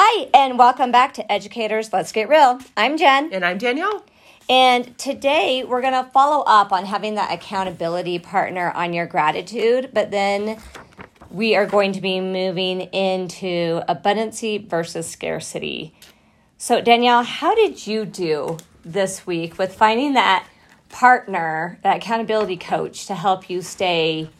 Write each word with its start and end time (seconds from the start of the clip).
Hi, 0.00 0.28
and 0.32 0.60
welcome 0.60 0.92
back 0.92 1.14
to 1.14 1.32
Educators 1.32 1.92
Let's 1.92 2.12
Get 2.12 2.28
Real. 2.28 2.60
I'm 2.76 2.96
Jen. 2.96 3.32
And 3.32 3.44
I'm 3.44 3.58
Danielle. 3.58 4.04
And 4.48 4.96
today 4.96 5.64
we're 5.64 5.80
going 5.80 5.92
to 5.92 6.08
follow 6.12 6.44
up 6.44 6.70
on 6.70 6.84
having 6.84 7.16
that 7.16 7.32
accountability 7.32 8.20
partner 8.20 8.70
on 8.70 8.92
your 8.92 9.06
gratitude, 9.06 9.90
but 9.92 10.12
then 10.12 10.60
we 11.32 11.56
are 11.56 11.66
going 11.66 11.90
to 11.94 12.00
be 12.00 12.20
moving 12.20 12.82
into 12.82 13.82
abundancy 13.88 14.64
versus 14.64 15.08
scarcity. 15.08 15.92
So, 16.58 16.80
Danielle, 16.80 17.24
how 17.24 17.56
did 17.56 17.84
you 17.88 18.04
do 18.04 18.58
this 18.84 19.26
week 19.26 19.58
with 19.58 19.74
finding 19.74 20.12
that 20.12 20.46
partner, 20.90 21.80
that 21.82 21.96
accountability 21.96 22.56
coach 22.56 23.06
to 23.06 23.16
help 23.16 23.50
you 23.50 23.62
stay 23.62 24.30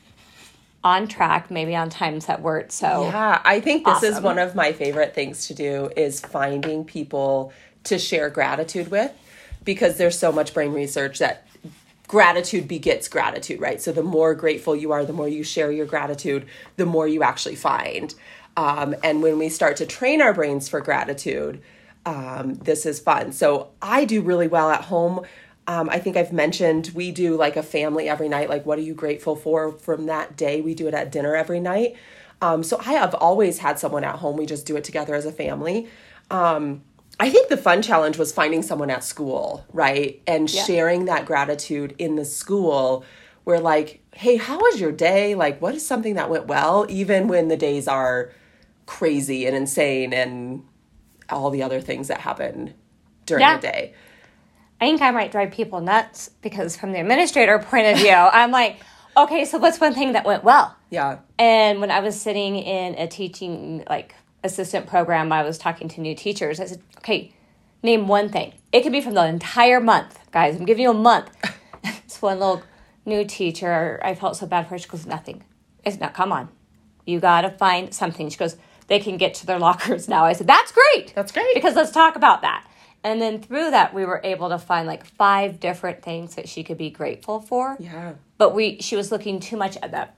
on 0.89 1.07
track, 1.07 1.51
maybe 1.51 1.77
on 1.77 1.91
times 1.91 2.27
that 2.27 2.41
weren't 2.41 2.73
so? 2.73 3.05
Yeah, 3.05 3.43
I 3.45 3.61
think 3.61 3.85
this 3.85 4.03
is 4.03 4.21
one 4.21 4.39
of 4.39 4.55
my 4.55 4.73
favorite 4.73 5.15
things 5.15 5.47
to 5.49 5.55
do 5.55 5.91
is 5.97 6.21
finding 6.21 6.85
people 6.85 7.53
to 7.85 7.99
share 7.99 8.31
gratitude 8.31 8.91
with 8.91 9.13
because 9.65 9.99
there's 9.99 10.19
so 10.19 10.33
much 10.33 10.55
brain 10.55 10.73
research 10.73 11.19
that 11.19 11.47
gratitude 12.07 12.67
begets 12.67 13.07
gratitude, 13.07 13.61
right? 13.61 13.83
So 13.83 13.93
the 13.93 14.03
more 14.03 14.35
grateful 14.35 14.75
you 14.75 14.93
are, 14.93 15.05
the 15.05 15.13
more 15.13 15.29
you 15.29 15.45
share 15.45 15.71
your 15.71 15.85
gratitude, 15.85 16.47
the 16.77 16.87
more 16.87 17.07
you 17.07 17.23
actually 17.23 17.57
find. 17.57 18.15
Um, 18.57 18.97
and 19.05 19.23
when 19.23 19.39
we 19.39 19.51
start 19.51 19.77
to 19.77 19.87
train 19.87 20.23
our 20.23 20.33
brains 20.33 20.71
for 20.71 20.81
gratitude, 20.81 21.61
um, 22.07 22.55
this 22.55 22.87
is 22.87 22.99
fun. 22.99 23.33
So 23.33 23.69
I 23.83 24.07
do 24.07 24.23
really 24.23 24.49
well 24.49 24.71
at 24.71 24.85
home. 24.85 25.27
Um, 25.69 25.91
I 25.91 25.99
think 25.99 26.17
I've 26.17 26.33
mentioned 26.33 26.91
we 26.95 27.13
do 27.13 27.37
like 27.37 27.57
a 27.57 27.63
family 27.63 28.09
every 28.09 28.29
night. 28.29 28.49
Like, 28.49 28.65
what 28.67 28.79
are 28.79 28.83
you 28.83 28.95
grateful 28.95 29.37
for 29.37 29.73
from 29.73 30.07
that 30.07 30.35
day? 30.37 30.63
We 30.63 30.75
do 30.75 30.89
it 30.89 30.95
at 30.95 31.13
dinner 31.13 31.37
every 31.37 31.61
night. 31.61 31.95
Um, 32.41 32.65
so 32.65 32.79
I 32.81 32.95
have 32.95 33.15
always 33.15 33.59
had 33.59 33.79
someone 33.79 34.03
at 34.03 34.17
home. 34.17 34.37
We 34.39 34.47
just 34.47 34.65
do 34.67 34.77
it 34.77 34.85
together 34.85 35.15
as 35.15 35.27
a 35.27 35.33
family. 35.33 35.87
Um, 36.31 36.83
I 37.21 37.29
think 37.31 37.49
the 37.49 37.57
fun 37.57 37.83
challenge 37.83 38.17
was 38.17 38.33
finding 38.33 38.63
someone 38.63 38.91
at 38.91 39.05
school, 39.05 39.65
right? 39.73 40.23
And 40.27 40.51
Yeah. 40.51 40.65
sharing 40.65 41.05
that 41.05 41.27
gratitude 41.27 41.95
in 41.99 42.17
the 42.17 42.25
school 42.25 43.05
where, 43.45 43.61
like, 43.61 44.01
hey, 44.15 44.37
how 44.37 44.59
was 44.59 44.81
your 44.81 44.93
day? 44.93 45.35
Like, 45.35 45.61
what 45.61 45.75
is 45.75 45.85
something 45.87 46.15
that 46.15 46.31
went 46.31 46.47
well, 46.47 46.87
even 46.89 47.29
when 47.29 47.49
the 47.49 47.57
days 47.57 47.89
are 47.89 48.31
crazy 48.87 49.47
and 49.47 49.55
insane 49.55 50.13
and 50.15 50.63
all 51.29 51.51
the 51.51 51.63
other 51.63 51.81
things 51.81 52.09
that 52.09 52.21
happen 52.21 52.73
during 53.27 53.43
Yeah. 53.43 53.57
the 53.57 53.63
day? 53.63 53.95
I 54.81 54.87
think 54.87 55.03
I 55.03 55.11
might 55.11 55.33
drive 55.33 55.51
people 55.51 55.81
nuts 55.81 56.31
because, 56.41 56.77
from 56.77 56.93
the 56.93 57.01
administrator 57.01 57.59
point 57.71 57.87
of 57.87 57.99
view, 57.99 58.13
I'm 58.13 58.51
like, 58.51 58.77
okay, 59.17 59.45
so 59.45 59.59
what's 59.59 59.81
one 59.81 59.95
thing 59.95 60.13
that 60.13 60.25
went 60.25 60.45
well? 60.45 60.77
Yeah. 60.91 61.19
And 61.39 61.81
when 61.81 61.91
I 61.91 62.01
was 62.01 62.21
sitting 62.21 62.57
in 62.57 62.95
a 62.95 63.07
teaching 63.09 63.85
like 63.89 64.15
assistant 64.45 64.87
program, 64.87 65.33
I 65.33 65.43
was 65.43 65.59
talking 65.59 65.89
to 65.89 66.01
new 66.01 66.15
teachers. 66.15 66.61
I 66.61 66.67
said, 66.67 66.83
okay, 66.99 67.33
name 67.83 68.07
one 68.09 68.29
thing. 68.29 68.55
It 68.73 68.83
could 68.83 68.93
be 68.93 69.01
from 69.01 69.15
the 69.15 69.27
entire 69.27 69.81
month, 69.81 70.19
guys. 70.31 70.57
I'm 70.57 70.65
giving 70.65 70.85
you 70.85 70.91
a 70.91 70.95
month. 70.95 71.31
it's 71.85 72.23
one 72.23 72.39
little 72.39 72.63
new 73.05 73.25
teacher. 73.25 74.01
I 74.05 74.15
felt 74.15 74.37
so 74.37 74.47
bad 74.47 74.65
for 74.65 74.71
her. 74.71 74.79
She 74.79 74.89
goes, 74.89 75.07
nothing. 75.07 75.45
It's 75.85 75.99
not. 75.99 76.15
Come 76.15 76.33
on, 76.33 76.49
you 77.05 77.19
got 77.21 77.41
to 77.43 77.51
find 77.51 77.93
something. 77.93 78.29
She 78.31 78.37
goes, 78.37 78.57
they 78.87 79.01
can 79.01 79.17
get 79.17 79.35
to 79.35 79.47
their 79.47 79.59
lockers 79.69 80.09
now. 80.09 80.25
I 80.25 80.33
said, 80.35 80.47
that's 80.47 80.73
great. 80.73 81.13
That's 81.15 81.33
great. 81.33 81.55
because 81.55 81.75
let's 81.75 81.91
talk 81.91 82.15
about 82.17 82.43
that. 82.43 82.65
And 83.09 83.23
then 83.23 83.41
through 83.41 83.71
that, 83.71 83.95
we 83.95 84.05
were 84.05 84.21
able 84.23 84.51
to 84.51 84.59
find 84.59 84.87
like 84.87 85.07
five 85.07 85.59
different 85.61 86.03
things 86.03 86.35
that 86.35 86.47
she 86.47 86.63
could 86.63 86.77
be 86.77 86.91
grateful 86.91 87.41
for 87.41 87.77
Yeah. 87.81 88.13
but 88.37 88.55
we 88.55 88.79
she 88.81 88.97
was 88.97 89.11
looking 89.11 89.41
too 89.41 89.57
much 89.57 89.77
at 89.79 89.93
that 89.93 90.15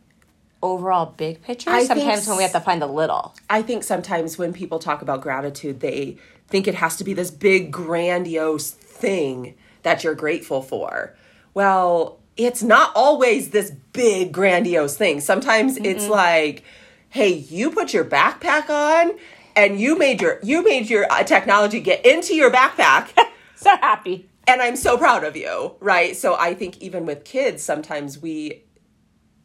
overall 0.63 1.07
big 1.07 1.41
picture 1.43 1.71
I 1.71 1.85
think 1.85 2.01
sometimes 2.01 2.27
when 2.27 2.37
we 2.37 2.43
have 2.43 2.53
to 2.53 2.61
find 2.61 2.83
the 2.83 2.87
little 2.87 3.35
I 3.49 3.63
think 3.63 3.85
sometimes 3.85 4.37
when 4.37 4.53
people 4.53 4.79
talk 4.79 5.03
about 5.03 5.21
gratitude, 5.23 5.81
they 5.81 6.17
think 6.49 6.67
it 6.67 6.75
has 6.75 6.97
to 6.97 7.05
be 7.05 7.15
this 7.15 7.31
big, 7.31 7.71
grandiose 7.71 8.71
thing 8.73 9.55
that 9.83 10.03
you're 10.03 10.17
grateful 10.17 10.61
for. 10.61 11.15
Well, 11.55 12.19
it's 12.37 12.63
not 12.63 12.91
always 12.97 13.51
this 13.51 13.71
big, 13.93 14.33
grandiose 14.33 14.97
thing. 14.97 15.21
Sometimes 15.21 15.77
it's 15.77 16.09
like, 16.09 16.65
hey, 17.09 17.29
you 17.29 17.71
put 17.71 17.95
your 17.95 18.05
backpack 18.05 18.69
on 18.69 19.13
and 19.57 19.81
you 19.81 19.99
made 19.99 20.21
your 20.21 20.39
you 20.43 20.65
made 20.65 20.89
your 20.89 21.11
uh, 21.13 21.23
technology 21.23 21.81
get 21.81 22.05
into 22.05 22.35
your 22.35 22.51
backpack 22.51 23.11
so 23.55 23.77
happy 23.77 24.31
and 24.51 24.61
I'm 24.61 24.75
so 24.75 24.99
proud 24.99 25.23
of 25.23 25.37
you, 25.37 25.77
right? 25.79 26.17
So 26.17 26.35
I 26.35 26.55
think 26.55 26.79
even 26.79 27.07
with 27.07 27.25
kids, 27.25 27.63
sometimes 27.63 28.21
we 28.21 28.65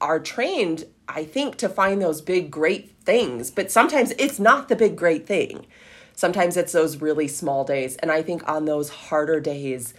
are 0.02 0.20
trained, 0.20 0.86
I 1.08 1.24
think, 1.26 1.58
to 1.58 1.70
find 1.70 2.02
those 2.02 2.22
big, 2.22 2.50
great 2.50 2.96
things, 3.04 3.52
but 3.52 3.72
sometimes 3.72 4.14
it's 4.18 4.40
not 4.40 4.68
the 4.68 4.76
big, 4.76 4.96
great 4.96 5.28
thing. 5.28 5.68
Sometimes 6.16 6.58
it's 6.58 6.72
those 6.72 7.02
really 7.02 7.28
small 7.28 7.64
days. 7.64 7.98
And 7.98 8.12
I 8.12 8.24
think 8.24 8.48
on 8.50 8.66
those 8.66 8.90
harder 8.90 9.40
days 9.40 9.94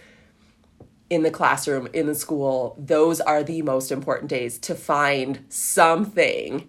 in 1.09 1.23
the 1.23 1.31
classroom, 1.31 1.87
in 1.93 2.07
the 2.07 2.15
school, 2.15 2.75
those 2.77 3.21
are 3.21 3.43
the 3.43 3.61
most 3.61 3.93
important 3.93 4.29
days 4.29 4.57
to 4.59 4.75
find 4.75 5.45
something. 5.47 6.67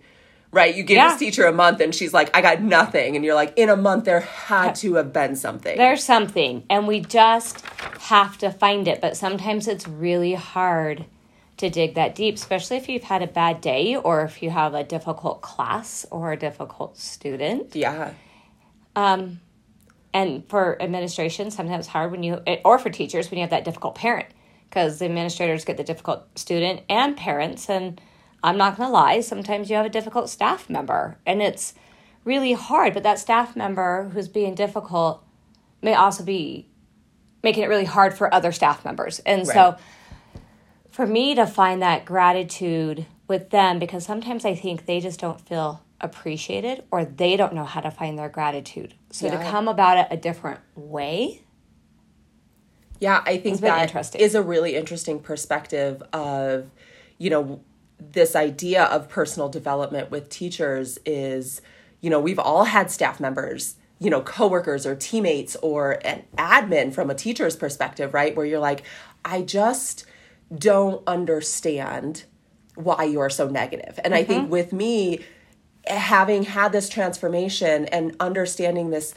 Right? 0.51 0.75
You 0.75 0.83
give 0.83 0.97
Yeah. 0.97 1.11
this 1.11 1.19
teacher 1.19 1.45
a 1.45 1.53
month 1.53 1.81
and 1.81 1.95
she's 1.95 2.15
like, 2.15 2.35
I 2.35 2.41
got 2.41 2.63
nothing. 2.63 3.17
And 3.17 3.25
you're 3.25 3.35
like, 3.35 3.53
in 3.57 3.69
a 3.69 3.77
month, 3.77 4.05
there 4.05 4.21
had 4.21 4.75
to 4.77 4.95
have 4.95 5.13
been 5.13 5.37
something. 5.37 5.77
there's 5.77 6.03
something 6.03 6.65
and 6.71 6.87
we 6.87 7.01
just 7.01 7.61
have 8.01 8.39
to 8.39 8.51
find 8.51 8.89
it 8.89 9.01
but 9.03 9.17
sometimes 9.17 9.69
it's 9.69 9.87
really 9.87 10.33
hard 10.35 11.05
to 11.59 11.69
dig 11.69 11.95
that 11.95 12.15
deep 12.15 12.37
especially 12.37 12.77
if 12.79 12.89
you've 12.89 13.03
had 13.03 13.23
a 13.23 13.27
bad 13.27 13.61
day 13.61 13.95
or 13.97 14.23
if 14.23 14.43
you 14.43 14.49
have 14.49 14.73
a 14.75 14.83
difficult 14.85 15.43
class 15.43 16.07
or 16.11 16.33
a 16.33 16.37
difficult 16.37 16.97
student 16.97 17.75
yeah. 17.77 18.13
um, 18.97 19.41
and 20.15 20.49
for 20.49 20.81
administration 20.81 21.51
sometimes 21.51 21.87
hard 21.89 22.11
when 22.11 22.23
you 22.23 22.41
or 22.65 22.79
for 22.79 22.89
teachers 22.91 23.31
when 23.31 23.37
you 23.39 23.43
have 23.43 23.51
that 23.51 23.65
difficult 23.65 23.95
parent 23.97 24.29
because 24.71 24.99
the 24.99 25.05
administrators 25.05 25.65
get 25.65 25.77
the 25.77 25.85
difficult 25.85 26.25
student 26.39 26.81
and 26.89 27.17
parents 27.17 27.69
and 27.69 28.01
i'm 28.43 28.57
not 28.57 28.77
going 28.77 28.87
to 28.89 28.93
lie 28.93 29.21
sometimes 29.21 29.69
you 29.71 29.77
have 29.77 29.87
a 29.87 29.91
difficult 29.91 30.29
staff 30.31 30.69
member 30.69 31.17
and 31.27 31.43
it's 31.43 31.75
really 32.25 32.53
hard 32.53 32.95
but 32.95 33.03
that 33.03 33.19
staff 33.19 33.57
member 33.57 34.11
who's 34.13 34.29
being 34.29 34.55
difficult 34.55 35.25
may 35.83 35.95
also 35.95 36.25
be 36.25 36.67
making 37.43 37.63
it 37.63 37.69
really 37.69 37.85
hard 37.85 38.13
for 38.17 38.33
other 38.35 38.53
staff 38.53 38.85
members 38.85 39.21
and 39.21 39.47
Right. 39.47 39.55
so 39.55 39.77
for 40.91 41.07
me 41.07 41.35
to 41.37 41.47
find 41.47 41.81
that 41.81 42.05
gratitude 42.05 43.07
with 43.29 43.51
them 43.51 43.79
because 43.79 44.05
sometimes 44.05 44.45
I 44.45 44.55
think 44.57 44.87
they 44.87 44.99
just 44.99 45.21
don't 45.21 45.41
feel 45.41 45.85
appreciated 46.01 46.83
or 46.91 47.05
they 47.05 47.37
don't 47.37 47.53
know 47.55 47.65
how 47.65 47.81
to 47.81 47.91
find 47.91 48.19
their 48.19 48.29
gratitude. 48.29 48.95
So 49.11 49.31
to 49.31 49.37
come 49.39 49.69
about 49.69 49.99
it 49.99 50.07
a 50.11 50.17
different 50.17 50.61
way, 50.75 51.43
Yeah, 53.01 53.23
I 53.25 53.37
think 53.39 53.61
that 53.61 53.83
interesting. 53.83 54.21
is 54.21 54.35
a 54.35 54.43
really 54.43 54.75
interesting 54.75 55.21
perspective 55.21 56.03
of, 56.13 56.69
you 57.19 57.31
know, 57.31 57.61
this 57.99 58.37
idea 58.37 58.85
of 58.85 59.09
personal 59.09 59.49
development 59.49 60.11
with 60.11 60.29
teachers 60.29 60.99
is, 61.05 61.61
you 62.01 62.11
know, 62.11 62.21
we've 62.21 62.39
all 62.39 62.65
had 62.65 62.91
staff 62.91 63.21
members, 63.21 63.77
you 63.99 64.11
know, 64.11 64.21
coworkers 64.21 64.87
or 64.87 64.95
teammates 64.95 65.57
or 65.57 65.99
an 66.05 66.23
admin 66.37 66.93
from 66.93 67.11
a 67.11 67.15
teacher's 67.15 67.57
perspective, 67.57 68.15
right? 68.15 68.37
Where 68.37 68.47
you're 68.47 68.61
like, 68.61 68.85
I 69.25 69.43
just 69.43 70.05
don't 70.57 71.03
understand 71.07 72.25
why 72.77 73.05
you're 73.05 73.31
so 73.31 73.49
negative. 73.49 73.99
And 74.05 74.15
I 74.15 74.23
think 74.23 74.43
mm-hmm. 74.43 74.53
with 74.53 74.73
me, 74.73 75.21
having 75.87 76.45
had 76.45 76.73
this 76.73 76.89
transformation 76.89 77.87
and 77.87 78.15
understanding 78.21 78.91
this 78.91 79.15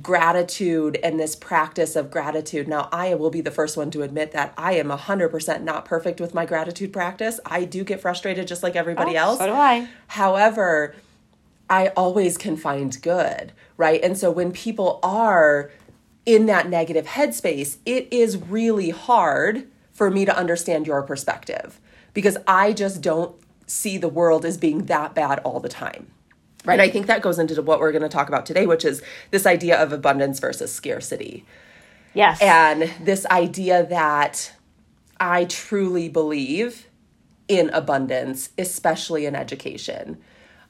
gratitude 0.00 0.98
and 1.02 1.20
this 1.20 1.36
practice 1.36 1.96
of 1.96 2.10
gratitude. 2.10 2.66
Now, 2.66 2.88
I 2.90 3.14
will 3.14 3.30
be 3.30 3.42
the 3.42 3.50
first 3.50 3.76
one 3.76 3.90
to 3.90 4.02
admit 4.02 4.32
that 4.32 4.54
I 4.56 4.74
am 4.74 4.88
100% 4.88 5.62
not 5.62 5.84
perfect 5.84 6.20
with 6.20 6.32
my 6.32 6.46
gratitude 6.46 6.92
practice. 6.92 7.38
I 7.44 7.64
do 7.64 7.84
get 7.84 8.00
frustrated 8.00 8.46
just 8.46 8.62
like 8.62 8.74
everybody 8.74 9.16
oh, 9.18 9.20
else. 9.20 9.36
Oh, 9.36 9.44
so 9.44 9.46
do 9.48 9.52
I. 9.52 9.88
However, 10.08 10.94
I 11.68 11.88
always 11.88 12.38
can 12.38 12.56
find 12.56 13.00
good, 13.02 13.52
right? 13.76 14.02
And 14.02 14.16
so 14.16 14.30
when 14.30 14.52
people 14.52 14.98
are 15.02 15.70
in 16.24 16.46
that 16.46 16.68
negative 16.68 17.06
headspace, 17.06 17.76
it 17.84 18.08
is 18.10 18.38
really 18.38 18.90
hard 18.90 19.66
for 19.92 20.10
me 20.10 20.24
to 20.24 20.36
understand 20.36 20.86
your 20.86 21.02
perspective 21.02 21.80
because 22.14 22.38
I 22.46 22.72
just 22.72 23.02
don't 23.02 23.34
see 23.66 23.98
the 23.98 24.08
world 24.08 24.44
as 24.44 24.56
being 24.56 24.86
that 24.86 25.14
bad 25.14 25.38
all 25.40 25.60
the 25.60 25.68
time. 25.68 26.08
Right. 26.64 26.74
And 26.74 26.82
I 26.82 26.88
think 26.88 27.06
that 27.06 27.22
goes 27.22 27.38
into 27.38 27.60
what 27.62 27.80
we're 27.80 27.92
going 27.92 28.02
to 28.02 28.08
talk 28.08 28.28
about 28.28 28.46
today, 28.46 28.66
which 28.66 28.84
is 28.84 29.02
this 29.30 29.46
idea 29.46 29.80
of 29.82 29.92
abundance 29.92 30.38
versus 30.38 30.72
scarcity 30.72 31.44
Yes. 32.14 32.40
and 32.40 32.90
this 33.04 33.26
idea 33.26 33.84
that 33.86 34.52
I 35.18 35.44
truly 35.46 36.08
believe 36.08 36.86
in 37.48 37.70
abundance, 37.70 38.50
especially 38.58 39.26
in 39.26 39.34
education. 39.34 40.18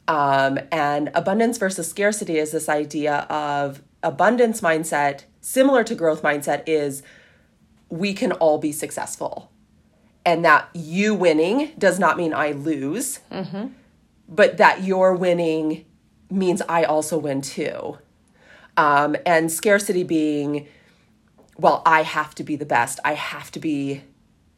Um, 0.08 0.58
and 0.70 1.10
abundance 1.14 1.58
versus 1.58 1.88
scarcity 1.88 2.38
is 2.38 2.52
this 2.52 2.68
idea 2.68 3.18
of 3.28 3.82
abundance 4.02 4.60
mindset, 4.60 5.24
similar 5.40 5.84
to 5.84 5.94
growth 5.94 6.22
mindset, 6.22 6.62
is 6.66 7.02
we 7.88 8.14
can 8.14 8.32
all 8.32 8.58
be 8.58 8.72
successful. 8.72 9.50
And 10.24 10.44
that 10.44 10.68
you 10.74 11.14
winning 11.14 11.72
does 11.78 11.98
not 11.98 12.16
mean 12.16 12.32
I 12.32 12.52
lose, 12.52 13.20
but 14.34 14.56
that 14.56 14.82
your 14.82 15.14
winning 15.14 15.84
means 16.30 16.62
I 16.68 16.84
also 16.84 17.18
win 17.18 17.42
too. 17.42 17.98
Um, 18.76 19.16
and 19.26 19.52
scarcity 19.52 20.02
being, 20.02 20.66
well, 21.58 21.82
I 21.84 22.02
have 22.02 22.34
to 22.36 22.44
be 22.44 22.56
the 22.56 22.64
best. 22.64 22.98
I 23.04 23.12
have 23.12 23.50
to 23.52 23.60
be, 23.60 24.02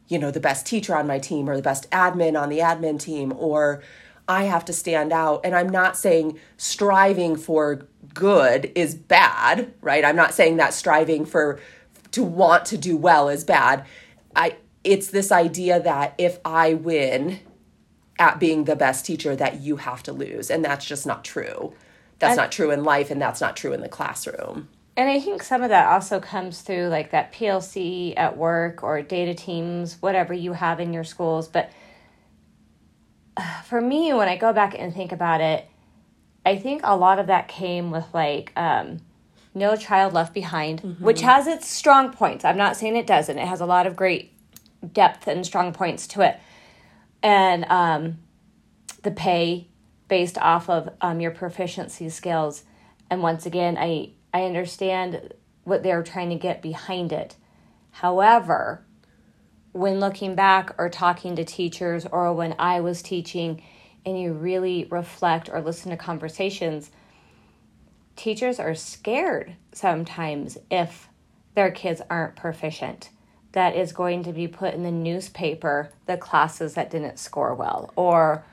you 0.07 0.17
know, 0.17 0.31
the 0.31 0.39
best 0.39 0.65
teacher 0.65 0.95
on 0.95 1.05
my 1.05 1.19
team 1.19 1.49
or 1.49 1.57
the 1.57 1.61
best 1.61 1.89
admin 1.91 2.39
on 2.41 2.49
the 2.49 2.59
admin 2.59 2.99
team, 2.99 3.33
or 3.37 3.83
I 4.27 4.45
have 4.45 4.63
to 4.65 4.73
stand 4.73 5.11
out. 5.11 5.41
And 5.43 5.53
I'm 5.53 5.69
not 5.69 5.97
saying 5.97 6.39
striving 6.55 7.35
for 7.35 7.87
good 8.13 8.71
is 8.73 8.95
bad, 8.95 9.73
right? 9.81 10.05
I'm 10.05 10.15
not 10.15 10.33
saying 10.33 10.57
that 10.57 10.73
striving 10.73 11.25
for 11.25 11.59
to 12.11 12.23
want 12.23 12.65
to 12.67 12.77
do 12.77 12.95
well 12.95 13.27
is 13.27 13.43
bad. 13.43 13.85
I 14.35 14.55
it's 14.85 15.07
this 15.07 15.31
idea 15.31 15.81
that 15.81 16.13
if 16.17 16.39
I 16.45 16.75
win 16.75 17.39
at 18.17 18.39
being 18.39 18.63
the 18.63 18.75
best 18.75 19.05
teacher 19.05 19.35
that 19.35 19.59
you 19.61 19.77
have 19.77 20.01
to 20.03 20.13
lose 20.13 20.49
and 20.49 20.63
that's 20.63 20.85
just 20.85 21.05
not 21.05 21.23
true. 21.23 21.73
That's 22.19 22.31
And- 22.31 22.37
not 22.37 22.51
true 22.51 22.71
in 22.71 22.83
life 22.83 23.11
and 23.11 23.21
that's 23.21 23.41
not 23.41 23.55
true 23.57 23.73
in 23.73 23.81
the 23.81 23.89
classroom. 23.89 24.69
And 24.97 25.09
I 25.09 25.19
think 25.19 25.43
some 25.43 25.61
of 25.61 25.69
that 25.69 25.91
also 25.91 26.21
comes 26.21 26.61
through 26.61 26.87
like 26.87 27.11
that 27.11 27.33
PLC 27.33 28.13
at 28.15 28.37
work 28.37 28.81
or 28.81 29.01
data 29.01 29.33
teams, 29.33 29.97
whatever 30.01 30.33
you 30.33 30.53
have 30.53 30.79
in 30.79 30.93
your 30.93 31.03
schools. 31.03 31.49
But 31.49 31.69
for 33.65 33.81
me, 33.81 34.13
when 34.13 34.27
I 34.27 34.37
go 34.37 34.53
back 34.53 34.75
and 34.77 34.93
think 34.93 35.11
about 35.11 35.41
it, 35.41 35.67
I 36.45 36.57
think 36.57 36.81
a 36.83 36.95
lot 36.95 37.19
of 37.19 37.27
that 37.27 37.47
came 37.47 37.91
with 37.91 38.05
like 38.13 38.53
um, 38.55 38.99
No 39.53 39.75
Child 39.75 40.13
Left 40.13 40.33
Behind, 40.33 40.79
which 40.99 41.21
has 41.21 41.47
its 41.47 41.67
strong 41.67 42.11
points. 42.11 42.45
I'm 42.45 42.57
not 42.57 42.77
saying 42.77 42.95
it 42.95 43.07
doesn't, 43.07 43.37
it 43.37 43.47
has 43.47 43.61
a 43.61 43.65
lot 43.65 43.87
of 43.87 43.95
great 43.95 44.31
depth 44.93 45.27
and 45.27 45.45
strong 45.45 45.73
points 45.73 46.07
to 46.07 46.21
it. 46.21 46.39
And 47.25 47.65
um, 47.65 48.19
the 49.01 49.09
pay 49.09 49.67
based 50.07 50.37
off 50.37 50.69
of 50.69 50.89
um, 51.01 51.19
your 51.19 51.31
proficiency 51.31 52.07
skills. 52.09 52.63
And 53.09 53.23
once 53.23 53.47
again, 53.47 53.77
I, 53.79 54.11
I 54.31 54.43
understand 54.43 55.33
what 55.63 55.81
they're 55.81 56.03
trying 56.03 56.29
to 56.29 56.35
get 56.35 56.61
behind 56.61 57.11
it. 57.11 57.35
However, 57.89 58.85
when 59.71 59.99
looking 59.99 60.35
back 60.35 60.75
or 60.77 60.87
talking 60.87 61.35
to 61.35 61.43
teachers 61.43 62.05
or 62.05 62.31
when 62.31 62.53
I 62.59 62.81
was 62.81 63.01
teaching 63.01 63.63
and 64.05 64.19
you 64.19 64.33
really 64.33 64.87
reflect 64.91 65.49
or 65.51 65.61
listen 65.61 65.89
to 65.89 65.97
conversations, 65.97 66.91
teachers 68.15 68.59
are 68.59 68.75
scared 68.75 69.55
sometimes 69.73 70.59
if 70.69 71.09
their 71.55 71.71
kids 71.71 72.01
aren't 72.07 72.35
proficient. 72.35 73.09
That 73.55 73.77
is 73.77 73.93
going 73.93 74.23
to 74.25 74.33
be 74.33 74.49
put 74.49 74.73
in 74.73 74.83
the 74.83 74.91
newspaper, 74.91 75.89
the 76.07 76.17
classes 76.17 76.73
that 76.73 76.91
didn't 76.91 77.19
score 77.19 77.55
well, 77.55 77.93
or 77.95 78.43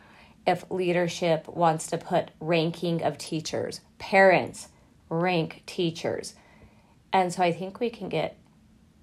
if 0.46 0.64
leadership 0.70 1.48
wants 1.48 1.88
to 1.88 1.98
put 1.98 2.30
ranking 2.38 3.02
of 3.02 3.18
teachers, 3.18 3.80
parents 3.98 4.68
rank 5.08 5.64
teachers. 5.66 6.34
And 7.12 7.32
so 7.32 7.42
I 7.42 7.52
think 7.52 7.80
we 7.80 7.90
can 7.90 8.08
get 8.08 8.38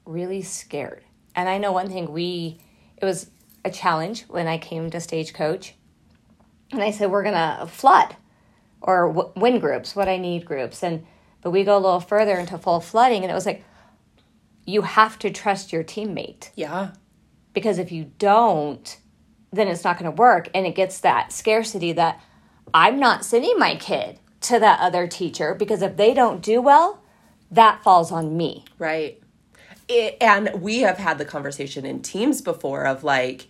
really 0.06 0.42
scared. 0.42 1.04
And 1.36 1.50
I 1.50 1.58
know 1.58 1.74
one 1.74 1.90
thing 1.90 2.14
we, 2.14 2.62
it 2.98 3.04
was 3.04 3.30
a 3.66 3.70
challenge 3.70 4.24
when 4.30 4.48
I 4.48 4.58
came 4.58 4.90
to 4.90 5.02
Stagecoach. 5.02 5.76
And 6.72 6.82
I 6.82 6.92
said, 6.92 7.12
we're 7.12 7.24
to 7.24 7.68
flood 7.68 8.16
or 8.82 9.10
win 9.36 9.60
groups, 9.60 9.98
what 9.98 10.08
I 10.08 10.16
need 10.16 10.46
groups. 10.46 10.82
And, 10.82 11.06
but 11.42 11.52
we 11.52 11.66
go 11.66 11.78
a 11.78 11.80
little 11.80 12.00
further 12.00 12.38
into 12.38 12.58
full 12.58 12.80
flooding. 12.80 13.24
And 13.24 13.32
it 13.32 13.36
was 13.36 13.46
like, 13.46 13.66
you 14.70 14.82
have 14.84 15.18
to 15.20 15.30
trust 15.32 15.72
your 15.74 15.84
teammate 15.84 16.50
Yeah. 16.56 16.92
because 17.54 17.78
if 17.80 17.92
you 17.92 18.12
don't, 18.18 18.98
then 19.52 19.68
it's 19.68 19.84
not 19.84 19.98
going 19.98 20.10
to 20.12 20.16
work. 20.16 20.50
And 20.54 20.66
it 20.66 20.76
gets 20.76 21.00
that 21.00 21.32
scarcity 21.32 21.92
that 21.94 22.22
I'm 22.74 23.00
not 23.00 23.26
sending 23.26 23.58
my 23.58 23.76
kid 23.76 24.20
to 24.42 24.60
that 24.60 24.80
other 24.80 25.08
teacher 25.08 25.54
because 25.56 25.82
if 25.82 25.98
they 25.98 26.14
don't 26.14 26.42
do 26.42 26.62
well, 26.62 27.04
that 27.52 27.82
falls 27.84 28.12
on 28.12 28.38
me. 28.38 28.66
Right. 28.78 29.22
It, 29.88 30.18
and 30.22 30.52
we 30.62 30.80
have 30.82 30.98
had 30.98 31.18
the 31.18 31.26
conversation 31.26 31.84
in 31.86 32.02
teams 32.04 32.42
before 32.42 32.86
of 32.86 33.04
like, 33.04 33.48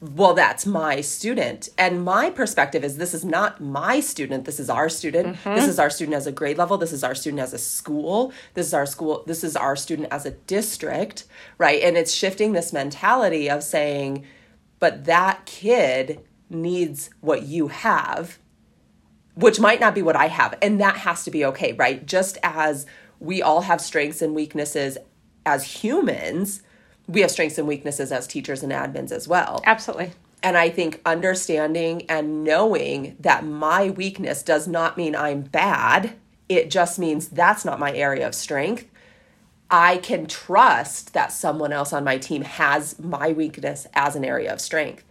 well, 0.00 0.34
that's 0.34 0.66
my 0.66 1.00
student. 1.00 1.70
And 1.78 2.04
my 2.04 2.28
perspective 2.30 2.84
is 2.84 2.96
this 2.96 3.14
is 3.14 3.24
not 3.24 3.60
my 3.60 4.00
student. 4.00 4.44
This 4.44 4.60
is 4.60 4.68
our 4.68 4.88
student. 4.88 5.36
Mm-hmm. 5.36 5.54
This 5.54 5.68
is 5.68 5.78
our 5.78 5.88
student 5.88 6.16
as 6.16 6.26
a 6.26 6.32
grade 6.32 6.58
level. 6.58 6.76
This 6.76 6.92
is 6.92 7.02
our 7.02 7.14
student 7.14 7.40
as 7.40 7.54
a 7.54 7.58
school. 7.58 8.32
This 8.52 8.66
is 8.66 8.74
our 8.74 8.86
school. 8.86 9.24
This 9.26 9.42
is 9.42 9.56
our 9.56 9.76
student 9.76 10.08
as 10.10 10.26
a 10.26 10.32
district. 10.32 11.24
Right. 11.56 11.82
And 11.82 11.96
it's 11.96 12.12
shifting 12.12 12.52
this 12.52 12.72
mentality 12.72 13.48
of 13.48 13.62
saying, 13.62 14.26
but 14.78 15.04
that 15.06 15.46
kid 15.46 16.20
needs 16.50 17.08
what 17.20 17.44
you 17.44 17.68
have 17.68 18.38
which 19.34 19.60
might 19.60 19.80
not 19.80 19.94
be 19.94 20.02
what 20.02 20.16
I 20.16 20.28
have. 20.28 20.56
And 20.62 20.80
that 20.80 20.98
has 20.98 21.24
to 21.24 21.30
be 21.30 21.44
okay, 21.46 21.72
right? 21.72 22.04
Just 22.06 22.38
as 22.42 22.86
we 23.20 23.42
all 23.42 23.62
have 23.62 23.80
strengths 23.80 24.22
and 24.22 24.34
weaknesses 24.34 24.96
as 25.44 25.82
humans, 25.82 26.62
we 27.06 27.20
have 27.20 27.30
strengths 27.30 27.58
and 27.58 27.68
weaknesses 27.68 28.12
as 28.12 28.26
teachers 28.26 28.62
and 28.62 28.72
admins 28.72 29.12
as 29.12 29.28
well. 29.28 29.62
Absolutely. 29.64 30.12
And 30.42 30.56
I 30.56 30.68
think 30.68 31.00
understanding 31.06 32.04
and 32.08 32.44
knowing 32.44 33.16
that 33.20 33.44
my 33.44 33.90
weakness 33.90 34.42
does 34.42 34.68
not 34.68 34.96
mean 34.96 35.16
I'm 35.16 35.42
bad, 35.42 36.14
it 36.48 36.70
just 36.70 36.98
means 36.98 37.28
that's 37.28 37.64
not 37.64 37.78
my 37.78 37.92
area 37.94 38.26
of 38.26 38.34
strength. 38.34 38.88
I 39.70 39.96
can 39.96 40.26
trust 40.26 41.14
that 41.14 41.32
someone 41.32 41.72
else 41.72 41.92
on 41.92 42.04
my 42.04 42.18
team 42.18 42.42
has 42.42 42.98
my 42.98 43.32
weakness 43.32 43.86
as 43.94 44.14
an 44.14 44.24
area 44.24 44.52
of 44.52 44.60
strength. 44.60 45.02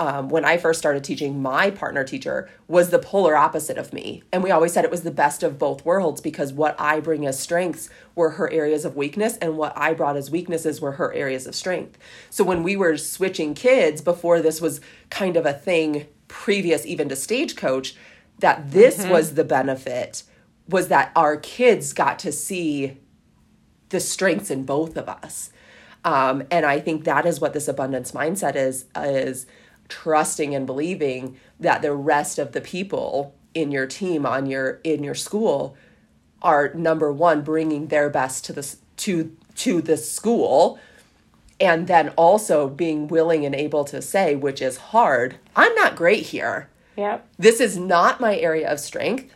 Um, 0.00 0.28
when 0.28 0.44
I 0.44 0.58
first 0.58 0.78
started 0.78 1.02
teaching, 1.02 1.42
my 1.42 1.70
partner 1.70 2.04
teacher 2.04 2.48
was 2.68 2.90
the 2.90 3.00
polar 3.00 3.36
opposite 3.36 3.78
of 3.78 3.92
me. 3.92 4.22
And 4.32 4.44
we 4.44 4.52
always 4.52 4.72
said 4.72 4.84
it 4.84 4.92
was 4.92 5.02
the 5.02 5.10
best 5.10 5.42
of 5.42 5.58
both 5.58 5.84
worlds 5.84 6.20
because 6.20 6.52
what 6.52 6.80
I 6.80 7.00
bring 7.00 7.26
as 7.26 7.38
strengths 7.38 7.90
were 8.14 8.30
her 8.30 8.48
areas 8.52 8.84
of 8.84 8.94
weakness, 8.94 9.36
and 9.38 9.58
what 9.58 9.72
I 9.76 9.94
brought 9.94 10.16
as 10.16 10.30
weaknesses 10.30 10.80
were 10.80 10.92
her 10.92 11.12
areas 11.14 11.46
of 11.46 11.54
strength. 11.54 11.98
So 12.30 12.44
when 12.44 12.62
we 12.62 12.76
were 12.76 12.96
switching 12.96 13.54
kids 13.54 14.00
before 14.00 14.40
this 14.40 14.60
was 14.60 14.80
kind 15.10 15.36
of 15.36 15.46
a 15.46 15.52
thing 15.52 16.06
previous 16.28 16.86
even 16.86 17.08
to 17.08 17.16
Stagecoach, 17.16 17.96
that 18.38 18.70
this 18.70 19.04
was 19.06 19.34
the 19.34 19.44
benefit 19.44 20.22
was 20.68 20.88
that 20.88 21.10
our 21.16 21.36
kids 21.36 21.92
got 21.92 22.18
to 22.20 22.30
see 22.30 22.98
the 23.88 24.00
strengths 24.00 24.50
in 24.50 24.64
both 24.64 24.96
of 24.96 25.08
us. 25.08 25.50
Um, 26.04 26.44
and 26.50 26.64
I 26.64 26.78
think 26.78 27.04
that 27.04 27.26
is 27.26 27.40
what 27.40 27.54
this 27.54 27.68
abundance 27.68 28.12
mindset 28.12 28.54
is 28.54 28.84
is 28.94 29.46
trusting 29.88 30.54
and 30.54 30.66
believing 30.66 31.36
that 31.58 31.82
the 31.82 31.92
rest 31.94 32.38
of 32.38 32.52
the 32.52 32.60
people 32.60 33.34
in 33.54 33.70
your 33.70 33.86
team 33.86 34.26
on 34.26 34.46
your 34.46 34.80
in 34.84 35.02
your 35.02 35.14
school 35.14 35.76
are 36.42 36.72
number 36.74 37.12
one 37.12 37.42
bringing 37.42 37.88
their 37.88 38.08
best 38.10 38.44
to 38.44 38.52
this 38.52 38.78
to 38.96 39.36
to 39.54 39.80
the 39.80 39.96
school 39.96 40.78
and 41.60 41.88
then 41.88 42.10
also 42.10 42.68
being 42.68 43.08
willing 43.08 43.44
and 43.44 43.54
able 43.54 43.84
to 43.84 44.00
say 44.00 44.36
which 44.36 44.62
is 44.62 44.76
hard 44.76 45.36
i'm 45.56 45.74
not 45.74 45.96
great 45.96 46.26
here 46.26 46.68
Yep. 46.98 47.28
this 47.38 47.60
is 47.60 47.76
not 47.76 48.20
my 48.20 48.36
area 48.36 48.68
of 48.68 48.80
strength. 48.80 49.32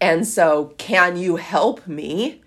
And 0.00 0.26
so, 0.26 0.72
can 0.78 1.18
you 1.18 1.36
help 1.36 1.86
me? 1.86 2.40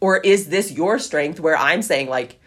Or 0.00 0.18
is 0.18 0.50
this 0.50 0.70
your 0.70 0.98
strength 0.98 1.40
where 1.40 1.56
I'm 1.56 1.80
saying, 1.80 2.10
like, 2.10 2.38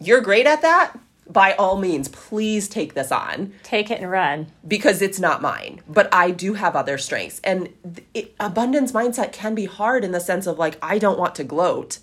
you're 0.00 0.20
great 0.20 0.46
at 0.46 0.62
that? 0.62 0.96
By 1.32 1.52
all 1.52 1.76
means, 1.76 2.08
please 2.08 2.68
take 2.68 2.94
this 2.94 3.12
on 3.12 3.52
Take 3.62 3.90
it 3.90 4.00
and 4.00 4.10
run. 4.10 4.48
because 4.66 5.00
it's 5.00 5.20
not 5.20 5.40
mine. 5.40 5.80
But 5.88 6.12
I 6.12 6.32
do 6.32 6.54
have 6.54 6.74
other 6.74 6.98
strengths. 6.98 7.40
And 7.44 7.68
it, 8.14 8.34
abundance 8.40 8.90
mindset 8.92 9.32
can 9.32 9.54
be 9.54 9.66
hard 9.66 10.04
in 10.04 10.10
the 10.10 10.20
sense 10.20 10.46
of, 10.46 10.58
like, 10.58 10.76
I 10.82 10.98
don't 10.98 11.18
want 11.18 11.36
to 11.36 11.44
gloat. 11.44 12.00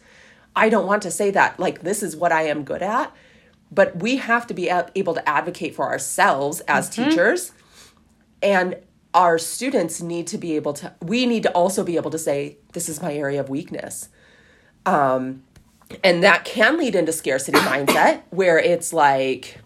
I 0.56 0.70
don't 0.70 0.88
want 0.88 1.02
to 1.04 1.12
say 1.12 1.30
that, 1.32 1.60
like, 1.60 1.82
this 1.82 2.02
is 2.02 2.16
what 2.16 2.32
I 2.32 2.44
am 2.44 2.64
good 2.64 2.82
at. 2.82 3.14
But 3.70 3.98
we 3.98 4.16
have 4.16 4.48
to 4.48 4.54
be 4.54 4.70
able 4.70 5.14
to 5.14 5.30
advocate 5.30 5.76
for 5.76 5.86
ourselves 5.86 6.62
as 6.62 6.90
teachers 6.90 7.52
and 8.42 8.78
our 9.14 9.38
students 9.38 10.02
need 10.02 10.28
to 10.28 10.38
be 10.38 10.56
able 10.56 10.74
to 10.74 10.94
we 11.02 11.26
need 11.26 11.44
to 11.44 11.52
also 11.52 11.84
be 11.84 11.96
able 11.96 12.12
to 12.12 12.20
say 12.20 12.58
this 12.74 12.88
is 12.88 13.02
my 13.02 13.14
area 13.14 13.40
of 13.40 13.50
weakness 13.50 14.10
um 14.86 15.44
and 16.04 16.24
that 16.24 16.46
can 16.46 16.78
lead 16.78 16.96
into 16.96 17.12
scarcity 17.12 17.58
mindset 17.60 18.22
where 18.30 18.60
it's 18.60 18.92
like 18.94 19.60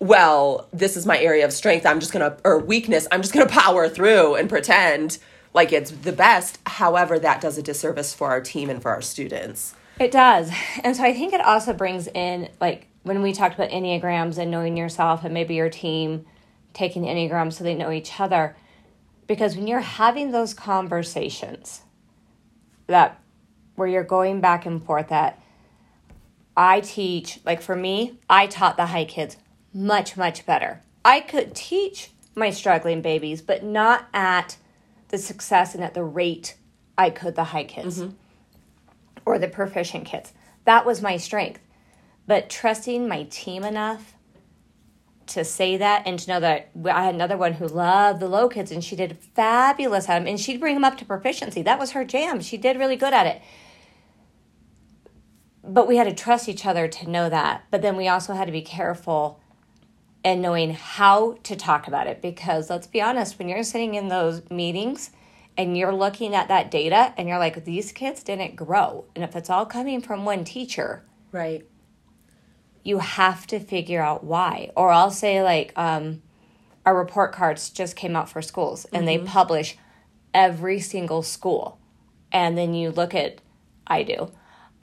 well 0.00 0.68
this 0.72 0.96
is 0.96 1.04
my 1.04 1.18
area 1.18 1.44
of 1.44 1.52
strength 1.52 1.84
i'm 1.84 2.00
just 2.00 2.12
gonna 2.12 2.36
or 2.44 2.58
weakness 2.58 3.06
i'm 3.12 3.20
just 3.20 3.34
gonna 3.34 3.46
power 3.62 3.88
through 3.88 4.34
and 4.36 4.48
pretend 4.48 5.18
like 5.54 5.72
it's 5.72 5.90
the 5.90 6.12
best 6.12 6.58
however 6.66 7.18
that 7.18 7.40
does 7.40 7.58
a 7.58 7.62
disservice 7.62 8.14
for 8.14 8.28
our 8.28 8.40
team 8.40 8.70
and 8.70 8.80
for 8.80 8.90
our 8.90 9.02
students 9.02 9.74
It 9.98 10.12
does. 10.12 10.50
And 10.84 10.94
so 10.96 11.02
I 11.02 11.12
think 11.12 11.32
it 11.32 11.40
also 11.40 11.72
brings 11.72 12.06
in, 12.06 12.48
like, 12.60 12.86
when 13.02 13.20
we 13.20 13.32
talked 13.32 13.56
about 13.56 13.70
Enneagrams 13.70 14.38
and 14.38 14.48
knowing 14.48 14.76
yourself 14.76 15.24
and 15.24 15.34
maybe 15.34 15.56
your 15.56 15.68
team 15.68 16.24
taking 16.72 17.02
the 17.02 17.08
Enneagram 17.08 17.52
so 17.52 17.64
they 17.64 17.74
know 17.74 17.90
each 17.90 18.20
other. 18.20 18.54
Because 19.26 19.56
when 19.56 19.66
you're 19.66 19.80
having 19.80 20.30
those 20.30 20.54
conversations 20.54 21.82
that 22.86 23.20
where 23.78 23.88
you're 23.88 24.04
going 24.04 24.40
back 24.40 24.66
and 24.66 24.84
forth 24.84 25.08
that 25.08 25.40
I 26.56 26.80
teach, 26.80 27.38
like 27.44 27.62
for 27.62 27.76
me, 27.76 28.18
I 28.28 28.48
taught 28.48 28.76
the 28.76 28.86
high 28.86 29.04
kids 29.04 29.36
much, 29.72 30.16
much 30.16 30.44
better. 30.44 30.82
I 31.04 31.20
could 31.20 31.54
teach 31.54 32.10
my 32.34 32.50
struggling 32.50 33.00
babies, 33.00 33.40
but 33.40 33.62
not 33.62 34.08
at 34.12 34.56
the 35.08 35.18
success 35.18 35.74
and 35.74 35.84
at 35.84 35.94
the 35.94 36.02
rate 36.02 36.56
I 36.96 37.10
could 37.10 37.36
the 37.36 37.44
high 37.44 37.64
kids 37.64 38.00
mm-hmm. 38.00 38.14
or 39.24 39.38
the 39.38 39.48
proficient 39.48 40.04
kids. 40.04 40.32
That 40.64 40.84
was 40.84 41.00
my 41.00 41.16
strength. 41.16 41.60
But 42.26 42.50
trusting 42.50 43.08
my 43.08 43.22
team 43.30 43.64
enough 43.64 44.14
to 45.28 45.44
say 45.44 45.76
that 45.76 46.02
and 46.06 46.18
to 46.18 46.30
know 46.30 46.40
that 46.40 46.70
I 46.84 47.04
had 47.04 47.14
another 47.14 47.36
one 47.36 47.54
who 47.54 47.66
loved 47.66 48.20
the 48.20 48.28
low 48.28 48.48
kids 48.48 48.72
and 48.72 48.82
she 48.82 48.96
did 48.96 49.18
fabulous 49.34 50.08
at 50.08 50.18
them 50.18 50.26
and 50.26 50.40
she'd 50.40 50.60
bring 50.60 50.74
them 50.74 50.84
up 50.84 50.98
to 50.98 51.04
proficiency. 51.04 51.62
That 51.62 51.78
was 51.78 51.92
her 51.92 52.04
jam. 52.04 52.40
She 52.40 52.56
did 52.56 52.78
really 52.78 52.96
good 52.96 53.12
at 53.12 53.26
it. 53.26 53.42
But 55.64 55.88
we 55.88 55.96
had 55.96 56.08
to 56.08 56.14
trust 56.14 56.48
each 56.48 56.64
other 56.64 56.88
to 56.88 57.10
know 57.10 57.28
that. 57.28 57.64
But 57.70 57.82
then 57.82 57.96
we 57.96 58.08
also 58.08 58.34
had 58.34 58.46
to 58.46 58.52
be 58.52 58.62
careful 58.62 59.40
and 60.24 60.42
knowing 60.42 60.74
how 60.74 61.38
to 61.44 61.56
talk 61.56 61.86
about 61.86 62.06
it 62.06 62.20
because 62.20 62.70
let's 62.70 62.86
be 62.86 63.00
honest, 63.00 63.38
when 63.38 63.48
you're 63.48 63.62
sitting 63.62 63.94
in 63.94 64.08
those 64.08 64.48
meetings 64.50 65.10
and 65.56 65.76
you're 65.76 65.94
looking 65.94 66.34
at 66.34 66.48
that 66.48 66.70
data 66.70 67.12
and 67.16 67.28
you're 67.28 67.38
like, 67.38 67.64
these 67.64 67.92
kids 67.92 68.22
didn't 68.22 68.56
grow. 68.56 69.04
And 69.14 69.24
if 69.24 69.36
it's 69.36 69.50
all 69.50 69.66
coming 69.66 70.00
from 70.00 70.24
one 70.24 70.44
teacher, 70.44 71.04
Right. 71.32 71.66
you 72.82 72.98
have 73.00 73.46
to 73.48 73.60
figure 73.60 74.00
out 74.02 74.24
why. 74.24 74.70
Or 74.76 74.90
I'll 74.90 75.10
say 75.10 75.42
like 75.42 75.72
um, 75.76 76.22
our 76.86 76.96
report 76.96 77.32
cards 77.32 77.70
just 77.70 77.96
came 77.96 78.16
out 78.16 78.28
for 78.30 78.42
schools 78.42 78.86
and 78.92 79.06
they 79.06 79.18
publish 79.18 79.76
every 80.32 80.80
single 80.80 81.22
school. 81.22 81.78
And 82.32 82.56
then 82.56 82.74
you 82.74 82.90
look 82.90 83.14
at 83.14 83.40
I 83.86 84.02
do. 84.02 84.30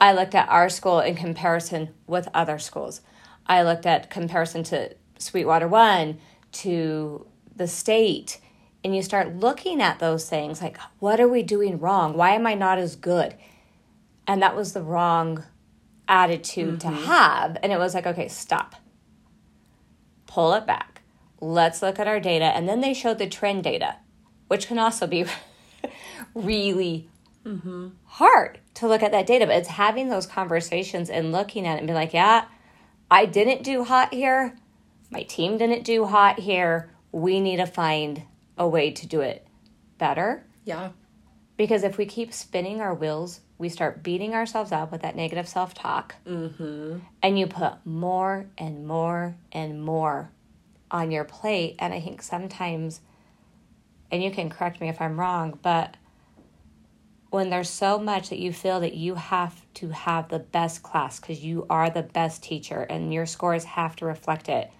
I 0.00 0.12
looked 0.12 0.34
at 0.34 0.48
our 0.48 0.68
school 0.68 1.00
in 1.00 1.14
comparison 1.14 1.94
with 2.06 2.28
other 2.34 2.58
schools. 2.58 3.00
I 3.46 3.62
looked 3.62 3.86
at 3.86 4.10
comparison 4.10 4.62
to 4.64 4.94
Sweetwater 5.18 5.68
One, 5.68 6.18
to 6.52 7.26
the 7.54 7.66
state, 7.66 8.38
and 8.84 8.94
you 8.94 9.02
start 9.02 9.36
looking 9.36 9.80
at 9.80 9.98
those 9.98 10.28
things 10.28 10.60
like, 10.60 10.78
what 10.98 11.20
are 11.20 11.28
we 11.28 11.42
doing 11.42 11.78
wrong? 11.78 12.14
Why 12.14 12.30
am 12.30 12.46
I 12.46 12.54
not 12.54 12.78
as 12.78 12.96
good? 12.96 13.34
And 14.26 14.42
that 14.42 14.56
was 14.56 14.72
the 14.72 14.82
wrong 14.82 15.44
attitude 16.08 16.80
to 16.80 16.88
mm-hmm. 16.88 17.04
have. 17.04 17.56
And 17.62 17.72
it 17.72 17.78
was 17.78 17.94
like, 17.94 18.06
okay, 18.06 18.28
stop. 18.28 18.76
Pull 20.26 20.52
it 20.54 20.66
back. 20.66 21.02
Let's 21.40 21.82
look 21.82 21.98
at 21.98 22.08
our 22.08 22.20
data. 22.20 22.44
And 22.44 22.68
then 22.68 22.80
they 22.80 22.94
showed 22.94 23.18
the 23.18 23.28
trend 23.28 23.64
data, 23.64 23.96
which 24.48 24.68
can 24.68 24.78
also 24.78 25.06
be 25.06 25.24
really 26.34 27.08
hard 28.04 28.58
to 28.74 28.88
look 28.88 29.02
at 29.02 29.12
that 29.12 29.26
data. 29.26 29.46
But 29.46 29.56
it's 29.56 29.68
having 29.68 30.08
those 30.08 30.26
conversations 30.26 31.10
and 31.10 31.32
looking 31.32 31.66
at 31.66 31.76
it 31.76 31.78
and 31.78 31.86
be 31.86 31.94
like, 31.94 32.12
yeah, 32.12 32.46
I 33.10 33.26
didn't 33.26 33.62
do 33.62 33.84
hot 33.84 34.12
here. 34.12 34.56
My 35.10 35.22
team 35.22 35.58
didn't 35.58 35.84
do 35.84 36.06
hot 36.06 36.40
here. 36.40 36.90
We 37.12 37.40
need 37.40 37.56
to 37.58 37.66
find 37.66 38.22
a 38.58 38.68
way 38.68 38.90
to 38.90 39.06
do 39.06 39.20
it 39.20 39.46
better. 39.98 40.44
Yeah. 40.64 40.90
Because 41.56 41.84
if 41.84 41.96
we 41.96 42.06
keep 42.06 42.32
spinning 42.32 42.80
our 42.80 42.94
wheels, 42.94 43.40
we 43.58 43.68
start 43.68 44.02
beating 44.02 44.34
ourselves 44.34 44.72
up 44.72 44.92
with 44.92 45.02
that 45.02 45.16
negative 45.16 45.48
self 45.48 45.72
talk. 45.72 46.16
Mm-hmm. 46.26 46.98
And 47.22 47.38
you 47.38 47.46
put 47.46 47.74
more 47.86 48.46
and 48.58 48.86
more 48.86 49.36
and 49.52 49.82
more 49.82 50.30
on 50.90 51.10
your 51.10 51.24
plate. 51.24 51.76
And 51.78 51.94
I 51.94 52.00
think 52.00 52.22
sometimes, 52.22 53.00
and 54.10 54.22
you 54.22 54.30
can 54.30 54.50
correct 54.50 54.80
me 54.80 54.88
if 54.88 55.00
I'm 55.00 55.18
wrong, 55.18 55.58
but 55.62 55.96
when 57.30 57.50
there's 57.50 57.70
so 57.70 57.98
much 57.98 58.28
that 58.30 58.38
you 58.38 58.52
feel 58.52 58.80
that 58.80 58.94
you 58.94 59.14
have 59.14 59.64
to 59.74 59.88
have 59.90 60.28
the 60.28 60.38
best 60.38 60.82
class 60.82 61.20
because 61.20 61.42
you 61.44 61.66
are 61.68 61.90
the 61.90 62.02
best 62.02 62.42
teacher 62.42 62.82
and 62.82 63.12
your 63.12 63.26
scores 63.26 63.64
have 63.64 63.96
to 63.96 64.06
reflect 64.06 64.48
it, 64.48 64.70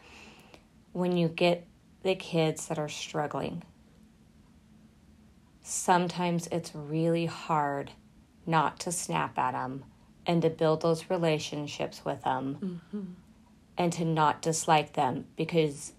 when 0.92 1.16
you 1.16 1.28
get 1.28 1.66
the 2.02 2.14
kids 2.14 2.68
that 2.68 2.78
are 2.78 2.88
struggling, 2.88 3.62
sometimes 5.62 6.46
it's 6.52 6.74
really 6.74 7.26
hard 7.26 7.90
not 8.46 8.78
to 8.80 8.92
snap 8.92 9.36
at 9.38 9.52
them 9.52 9.84
and 10.24 10.42
to 10.42 10.50
build 10.50 10.82
those 10.82 11.10
relationships 11.10 12.04
with 12.04 12.22
them 12.22 12.80
mm-hmm. 12.92 13.06
and 13.76 13.92
to 13.92 14.04
not 14.04 14.40
dislike 14.40 14.92
them 14.92 15.26
because 15.36 15.92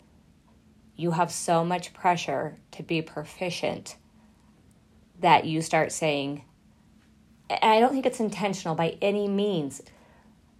you 0.96 1.12
have 1.12 1.32
so 1.32 1.64
much 1.64 1.94
pressure 1.94 2.58
to 2.72 2.82
be 2.82 3.02
proficient 3.02 3.98
that 5.20 5.46
you 5.46 5.62
start 5.62 5.92
saying, 5.92 6.44
I 7.50 7.80
don't 7.80 7.92
think 7.92 8.06
it's 8.06 8.20
intentional 8.20 8.76
by 8.76 8.98
any 9.02 9.28
means, 9.28 9.82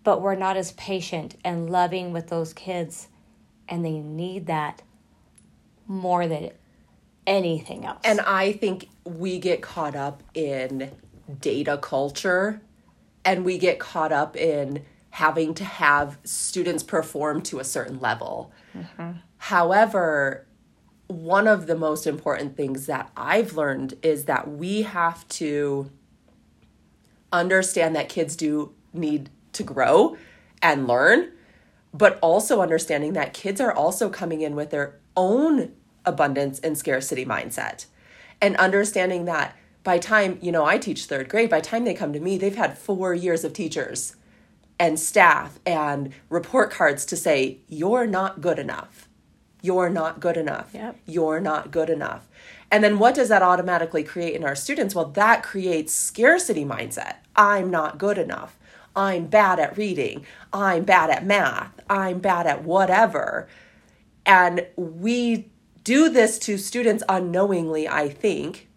but 0.04 0.22
we're 0.22 0.36
not 0.36 0.58
as 0.58 0.72
patient 0.74 1.36
and 1.44 1.70
loving 1.70 2.14
with 2.14 2.30
those 2.30 2.54
kids, 2.54 3.10
and 3.68 3.84
they 3.84 4.00
need 4.00 4.48
that 4.48 4.82
more 5.86 6.28
than 6.28 6.52
anything 7.26 7.86
else. 7.86 8.00
And 8.04 8.22
I 8.22 8.54
think 8.54 8.88
we 9.04 9.38
get 9.38 9.62
caught 9.62 9.96
up 9.96 10.24
in 10.34 10.92
data 11.42 11.78
culture 11.78 12.62
and 13.26 13.44
we 13.44 13.58
get 13.58 13.80
caught 13.80 14.14
up 14.14 14.38
in 14.38 14.86
having 15.10 15.54
to 15.56 15.66
have 15.66 16.18
students 16.24 16.84
perform 16.84 17.42
to 17.42 17.60
a 17.60 17.64
certain 17.64 18.00
level. 18.00 18.52
Mm-hmm. 18.74 19.18
However, 19.38 20.47
one 21.08 21.48
of 21.48 21.68
the 21.68 21.76
most 21.76 22.06
important 22.06 22.58
things 22.58 22.86
that 22.86 23.10
I've 23.16 23.56
learned 23.56 23.96
is 24.02 24.26
that 24.26 24.50
we 24.50 24.82
have 24.84 25.28
to 25.30 25.90
understand 27.32 27.96
that 27.96 28.10
kids 28.10 28.36
do 28.36 28.74
need 28.94 29.30
to 29.54 29.64
grow 29.64 30.18
and 30.62 30.88
learn, 30.88 31.32
but 31.94 32.20
also 32.22 32.62
understanding 32.62 33.14
that 33.14 33.34
kids 33.34 33.62
are 33.62 33.72
also 33.72 34.10
coming 34.10 34.42
in 34.42 34.56
with 34.56 34.70
their 34.70 35.00
own 35.16 35.74
abundance 36.06 36.60
and 36.60 36.78
scarcity 36.78 37.26
mindset. 37.26 37.86
And 38.42 38.56
understanding 38.58 39.26
that 39.26 39.56
by 39.84 40.00
time, 40.00 40.38
you 40.42 40.52
know, 40.52 40.66
I 40.66 40.78
teach 40.78 41.06
third 41.06 41.30
grade, 41.30 41.50
by 41.50 41.62
time 41.62 41.86
they 41.86 41.94
come 41.94 42.14
to 42.14 42.20
me, 42.20 42.38
they've 42.38 42.56
had 42.56 42.78
4 42.78 43.14
years 43.14 43.44
of 43.44 43.54
teachers 43.54 44.16
and 44.80 45.00
staff 45.00 45.60
and 45.66 46.14
report 46.30 46.70
cards 46.70 47.06
to 47.06 47.16
say 47.16 47.60
you're 47.68 48.06
not 48.06 48.42
good 48.42 48.60
enough. 48.60 49.07
You're 49.62 49.90
not 49.90 50.20
good 50.20 50.38
enough. 50.38 50.72
Yep. 50.74 50.98
You're 51.06 51.40
not 51.40 51.72
good 51.72 51.90
enough. 51.90 52.28
And 52.70 52.84
then 52.84 53.00
what 53.00 53.16
does 53.16 53.30
that 53.30 53.42
automatically 53.42 54.04
create 54.04 54.36
in 54.36 54.44
our 54.44 54.56
students? 54.56 54.94
Well, 54.94 55.06
that 55.12 55.42
creates 55.44 55.94
scarcity 55.94 56.66
mindset. 56.66 57.16
I'm 57.36 57.70
not 57.72 57.98
good 57.98 58.18
enough. 58.18 58.58
I'm 58.96 59.28
bad 59.28 59.60
at 59.60 59.78
reading. 59.78 60.26
I'm 60.52 60.84
bad 60.84 61.10
at 61.10 61.26
math. 61.26 61.80
I'm 61.90 62.20
bad 62.20 62.46
at 62.48 62.64
whatever. 62.64 63.48
And 64.26 64.66
we 64.76 65.50
do 65.84 66.10
this 66.10 66.38
to 66.40 66.58
students 66.58 67.04
unknowingly, 67.08 67.88
I 67.88 68.10
think. 68.10 68.68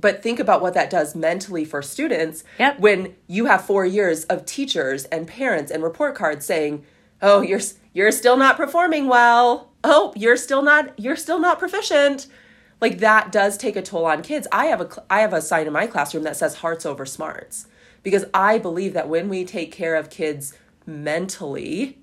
But 0.00 0.22
think 0.22 0.40
about 0.40 0.62
what 0.62 0.74
that 0.74 0.90
does 0.90 1.14
mentally 1.14 1.64
for 1.64 1.82
students 1.82 2.44
Yep. 2.58 2.80
when 2.80 3.14
you 3.26 3.46
have 3.46 3.64
four 3.64 3.84
years 3.84 4.24
of 4.24 4.44
teachers 4.46 5.04
and 5.06 5.26
parents 5.26 5.70
and 5.70 5.82
report 5.82 6.14
cards 6.14 6.46
saying, 6.46 6.84
"Oh, 7.20 7.42
you're 7.42 7.60
you're 7.92 8.12
still 8.12 8.36
not 8.36 8.56
performing 8.56 9.06
well. 9.08 9.70
Oh, 9.90 10.12
you're 10.14 10.36
still 10.36 10.62
not 10.62 10.98
you're 10.98 11.16
still 11.16 11.38
not 11.38 11.58
proficient." 11.58 12.26
Like 12.80 12.98
that 12.98 13.32
does 13.32 13.56
take 13.56 13.74
a 13.74 13.82
toll 13.82 14.06
on 14.06 14.22
kids. 14.22 14.46
I 14.52 14.66
have 14.66 14.80
a 14.80 14.88
I 15.10 15.20
have 15.20 15.32
a 15.32 15.42
sign 15.42 15.66
in 15.66 15.72
my 15.72 15.86
classroom 15.86 16.24
that 16.24 16.36
says 16.36 16.56
hearts 16.56 16.86
over 16.86 17.06
smarts 17.06 17.66
because 18.02 18.24
I 18.32 18.58
believe 18.58 18.92
that 18.94 19.08
when 19.08 19.28
we 19.28 19.44
take 19.44 19.72
care 19.72 19.96
of 19.96 20.10
kids 20.10 20.56
mentally, 20.86 21.98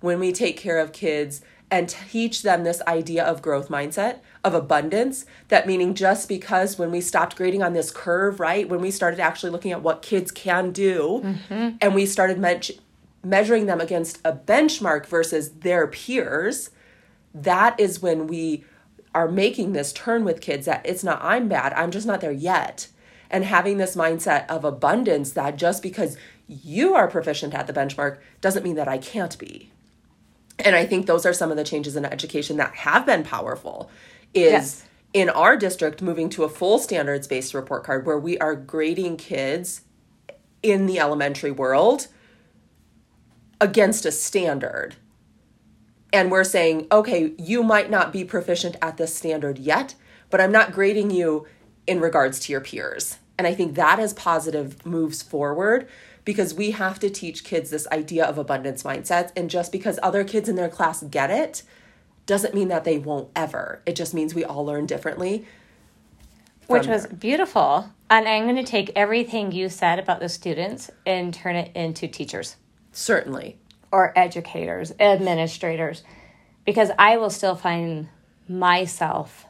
when 0.00 0.18
we 0.18 0.32
take 0.32 0.56
care 0.56 0.78
of 0.78 0.92
kids 0.92 1.42
and 1.70 1.88
teach 1.88 2.42
them 2.42 2.64
this 2.64 2.82
idea 2.86 3.24
of 3.24 3.42
growth 3.42 3.68
mindset, 3.68 4.18
of 4.42 4.54
abundance, 4.54 5.24
that 5.48 5.66
meaning 5.66 5.94
just 5.94 6.28
because 6.28 6.78
when 6.78 6.90
we 6.90 7.00
stopped 7.00 7.36
grading 7.36 7.62
on 7.62 7.74
this 7.74 7.90
curve, 7.90 8.40
right, 8.40 8.68
when 8.68 8.80
we 8.80 8.90
started 8.90 9.20
actually 9.20 9.50
looking 9.50 9.70
at 9.70 9.82
what 9.82 10.02
kids 10.02 10.32
can 10.32 10.72
do 10.72 11.20
mm-hmm. 11.22 11.76
and 11.80 11.94
we 11.94 12.06
started 12.06 12.38
me- 12.38 12.78
measuring 13.22 13.66
them 13.66 13.80
against 13.80 14.18
a 14.24 14.32
benchmark 14.32 15.06
versus 15.06 15.50
their 15.50 15.86
peers, 15.86 16.70
that 17.34 17.78
is 17.78 18.00
when 18.02 18.26
we 18.26 18.64
are 19.14 19.28
making 19.28 19.72
this 19.72 19.92
turn 19.92 20.24
with 20.24 20.40
kids 20.40 20.66
that 20.66 20.84
it's 20.84 21.04
not 21.04 21.20
I'm 21.22 21.48
bad, 21.48 21.72
I'm 21.74 21.90
just 21.90 22.06
not 22.06 22.20
there 22.20 22.32
yet. 22.32 22.88
And 23.30 23.44
having 23.44 23.78
this 23.78 23.96
mindset 23.96 24.46
of 24.48 24.64
abundance 24.64 25.32
that 25.32 25.56
just 25.56 25.82
because 25.82 26.16
you 26.48 26.94
are 26.94 27.06
proficient 27.08 27.54
at 27.54 27.66
the 27.66 27.72
benchmark 27.72 28.18
doesn't 28.40 28.64
mean 28.64 28.74
that 28.76 28.88
I 28.88 28.98
can't 28.98 29.38
be. 29.38 29.70
And 30.58 30.74
I 30.76 30.84
think 30.84 31.06
those 31.06 31.24
are 31.24 31.32
some 31.32 31.50
of 31.50 31.56
the 31.56 31.64
changes 31.64 31.96
in 31.96 32.04
education 32.04 32.56
that 32.58 32.74
have 32.74 33.06
been 33.06 33.22
powerful 33.22 33.90
is 34.34 34.52
Yes. 34.52 34.84
in 35.12 35.28
our 35.28 35.56
district 35.56 36.02
moving 36.02 36.28
to 36.30 36.44
a 36.44 36.48
full 36.48 36.78
standards 36.78 37.26
based 37.26 37.54
report 37.54 37.84
card 37.84 38.04
where 38.04 38.18
we 38.18 38.36
are 38.38 38.54
grading 38.54 39.16
kids 39.16 39.82
in 40.62 40.86
the 40.86 40.98
elementary 40.98 41.50
world 41.50 42.08
against 43.60 44.04
a 44.06 44.12
standard. 44.12 44.96
And 46.12 46.30
we're 46.30 46.44
saying, 46.44 46.86
okay, 46.90 47.32
you 47.38 47.62
might 47.62 47.90
not 47.90 48.12
be 48.12 48.24
proficient 48.24 48.76
at 48.82 48.96
this 48.96 49.14
standard 49.14 49.58
yet, 49.58 49.94
but 50.28 50.40
I'm 50.40 50.52
not 50.52 50.72
grading 50.72 51.10
you 51.10 51.46
in 51.86 52.00
regards 52.00 52.40
to 52.40 52.52
your 52.52 52.60
peers. 52.60 53.18
And 53.38 53.46
I 53.46 53.54
think 53.54 53.74
that 53.74 53.98
is 53.98 54.12
positive 54.12 54.84
moves 54.84 55.22
forward 55.22 55.88
because 56.24 56.52
we 56.52 56.72
have 56.72 56.98
to 57.00 57.10
teach 57.10 57.44
kids 57.44 57.70
this 57.70 57.88
idea 57.88 58.24
of 58.24 58.38
abundance 58.38 58.82
mindsets. 58.82 59.32
And 59.36 59.48
just 59.48 59.72
because 59.72 59.98
other 60.02 60.24
kids 60.24 60.48
in 60.48 60.56
their 60.56 60.68
class 60.68 61.02
get 61.02 61.30
it 61.30 61.62
doesn't 62.26 62.54
mean 62.54 62.68
that 62.68 62.84
they 62.84 62.98
won't 62.98 63.30
ever. 63.34 63.82
It 63.86 63.96
just 63.96 64.14
means 64.14 64.34
we 64.34 64.44
all 64.44 64.64
learn 64.64 64.86
differently. 64.86 65.46
which 66.66 66.86
was 66.86 67.06
beautiful 67.06 67.90
And 68.10 68.28
I'm 68.28 68.44
going 68.44 68.56
to 68.56 68.62
take 68.62 68.92
everything 68.94 69.52
you 69.52 69.68
said 69.68 69.98
about 69.98 70.20
the 70.20 70.28
students 70.28 70.90
and 71.06 71.32
turn 71.32 71.56
it 71.56 71.74
into 71.74 72.06
teachers 72.06 72.56
Certainly. 72.92 73.56
Or 73.92 74.12
educators, 74.16 74.92
administrators, 75.00 76.02
because 76.64 76.90
I 76.98 77.16
will 77.16 77.30
still 77.30 77.56
find 77.56 78.08
myself 78.48 79.46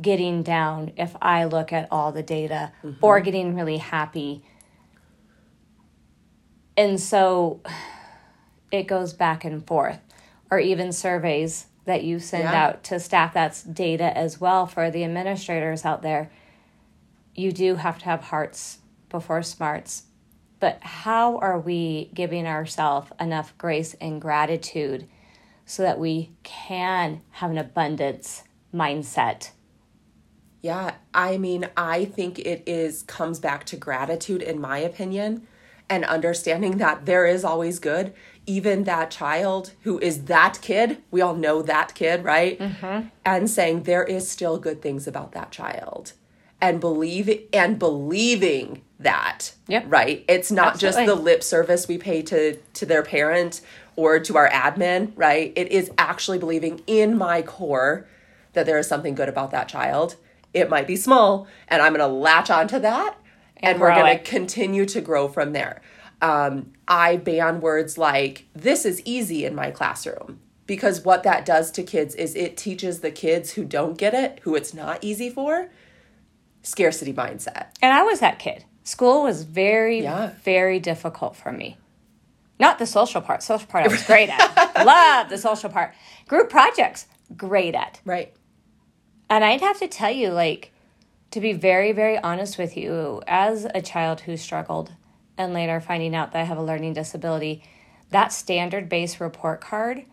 getting 0.00 0.42
down 0.42 0.92
if 0.96 1.16
I 1.20 1.44
look 1.44 1.72
at 1.72 1.88
all 1.90 2.12
the 2.12 2.22
data 2.22 2.72
mm-hmm. 2.84 3.04
or 3.04 3.20
getting 3.20 3.56
really 3.56 3.78
happy. 3.78 4.44
And 6.76 7.00
so 7.00 7.60
it 8.70 8.84
goes 8.84 9.12
back 9.12 9.44
and 9.44 9.66
forth, 9.66 9.98
or 10.50 10.60
even 10.60 10.92
surveys 10.92 11.66
that 11.84 12.04
you 12.04 12.20
send 12.20 12.44
Yeah. 12.44 12.64
out 12.64 12.84
to 12.84 13.00
staff 13.00 13.34
that's 13.34 13.62
data 13.62 14.16
as 14.16 14.40
well 14.40 14.66
for 14.66 14.90
the 14.90 15.02
administrators 15.02 15.84
out 15.84 16.02
there. 16.02 16.30
You 17.34 17.50
do 17.50 17.76
have 17.76 17.98
to 17.98 18.04
have 18.04 18.24
hearts 18.24 18.78
before 19.08 19.42
smarts. 19.42 20.04
But 20.60 20.82
how 20.82 21.38
are 21.38 21.58
we 21.58 22.10
giving 22.14 22.46
ourselves 22.46 23.12
enough 23.20 23.56
grace 23.58 23.94
and 24.00 24.20
gratitude 24.20 25.08
so 25.64 25.82
that 25.82 25.98
we 25.98 26.30
can 26.42 27.22
have 27.32 27.50
an 27.50 27.58
abundance 27.58 28.44
mindset? 28.74 29.50
Yeah, 30.60 30.94
I 31.14 31.38
mean, 31.38 31.68
I 31.76 32.04
think 32.04 32.40
it 32.40 32.64
is 32.66 33.02
comes 33.02 33.38
back 33.38 33.64
to 33.66 33.76
gratitude 33.76 34.42
in 34.42 34.60
my 34.60 34.78
opinion 34.78 35.46
and 35.88 36.04
understanding 36.04 36.78
that 36.78 37.06
there 37.06 37.26
is 37.26 37.44
always 37.44 37.78
good. 37.78 38.12
Even 38.46 38.84
that 38.84 39.10
child 39.10 39.72
who 39.82 39.98
is 39.98 40.24
that 40.24 40.58
kid, 40.60 40.98
we 41.10 41.20
all 41.20 41.34
know 41.34 41.62
that 41.62 41.94
kid, 41.94 42.24
right? 42.24 42.58
Mm-hmm. 42.58 43.08
And 43.24 43.48
saying 43.48 43.84
there 43.84 44.04
is 44.04 44.28
still 44.28 44.58
good 44.58 44.82
things 44.82 45.06
about 45.06 45.32
that 45.32 45.50
child. 45.50 46.14
And 46.60 46.80
believe 46.80 47.46
and 47.52 47.78
believing 47.78 48.82
that. 48.98 49.52
Yep. 49.68 49.84
Right? 49.88 50.24
It's 50.28 50.50
not 50.50 50.78
just 50.78 50.98
the 50.98 51.14
lip 51.14 51.42
service 51.42 51.86
we 51.86 51.98
pay 51.98 52.22
to 52.22 52.56
to 52.56 52.86
their 52.86 53.02
parent 53.02 53.60
or 53.96 54.18
to 54.20 54.36
our 54.36 54.48
admin, 54.48 55.12
right? 55.16 55.52
It 55.56 55.72
is 55.72 55.90
actually 55.98 56.38
believing 56.38 56.82
in 56.86 57.18
my 57.18 57.42
core 57.42 58.06
that 58.52 58.64
there 58.66 58.78
is 58.78 58.86
something 58.86 59.14
good 59.14 59.28
about 59.28 59.50
that 59.50 59.68
child. 59.68 60.16
It 60.54 60.70
might 60.70 60.86
be 60.86 60.96
small, 60.96 61.46
and 61.68 61.82
I'm 61.82 61.92
going 61.92 62.08
to 62.08 62.14
latch 62.14 62.48
onto 62.48 62.78
that, 62.78 63.16
and, 63.56 63.72
And 63.72 63.80
we're 63.80 63.94
going 63.94 64.16
to 64.16 64.22
continue 64.22 64.86
to 64.86 65.00
grow 65.00 65.28
from 65.28 65.52
there. 65.52 65.82
Um, 66.22 66.72
I 66.86 67.16
ban 67.16 67.60
words 67.60 67.98
like 67.98 68.46
"this 68.54 68.84
is 68.84 69.02
easy" 69.04 69.44
in 69.44 69.54
my 69.54 69.70
classroom 69.70 70.40
because 70.66 71.04
what 71.04 71.22
that 71.24 71.44
does 71.44 71.70
to 71.72 71.82
kids 71.82 72.14
is 72.14 72.34
it 72.34 72.56
teaches 72.56 73.00
the 73.00 73.10
kids 73.10 73.52
who 73.52 73.64
don't 73.64 73.98
get 73.98 74.14
it, 74.14 74.40
who 74.42 74.54
it's 74.54 74.74
not 74.74 75.02
easy 75.02 75.30
for, 75.30 75.70
scarcity 76.68 77.12
mindset. 77.12 77.66
And 77.82 77.92
I 77.92 78.02
was 78.02 78.20
that 78.20 78.38
kid. 78.38 78.64
School 78.84 79.22
was 79.22 79.42
very, 79.44 80.02
Yeah. 80.02 80.32
very 80.44 80.78
difficult 80.80 81.36
for 81.36 81.52
me. 81.52 81.76
Not 82.60 82.78
the 82.78 82.86
social 82.86 83.20
part. 83.20 83.42
Social 83.42 83.66
part 83.66 83.84
I 83.84 83.88
was 83.88 84.02
great 84.06 84.28
at. 84.28 84.84
Love 84.84 85.28
the 85.30 85.38
social 85.38 85.70
part. 85.70 85.94
Group 86.26 86.50
projects, 86.50 87.06
great 87.36 87.74
at. 87.74 88.00
Right. 88.04 88.34
And 89.30 89.44
I'd 89.44 89.60
have 89.60 89.78
to 89.80 89.88
tell 89.88 90.10
you, 90.10 90.30
like, 90.30 90.72
to 91.30 91.40
be 91.40 91.52
very, 91.52 91.92
very 91.92 92.18
honest 92.18 92.56
with 92.58 92.76
you, 92.76 93.22
as 93.26 93.66
a 93.74 93.82
child 93.82 94.20
who 94.22 94.36
struggled 94.36 94.92
and 95.36 95.52
later 95.52 95.80
finding 95.80 96.14
out 96.14 96.32
that 96.32 96.40
I 96.40 96.44
have 96.44 96.58
a 96.58 96.62
learning 96.62 96.94
disability, 96.94 97.62
that 98.10 98.32
standard 98.32 98.88
based 98.88 99.20
report 99.20 99.60
card 99.60 100.04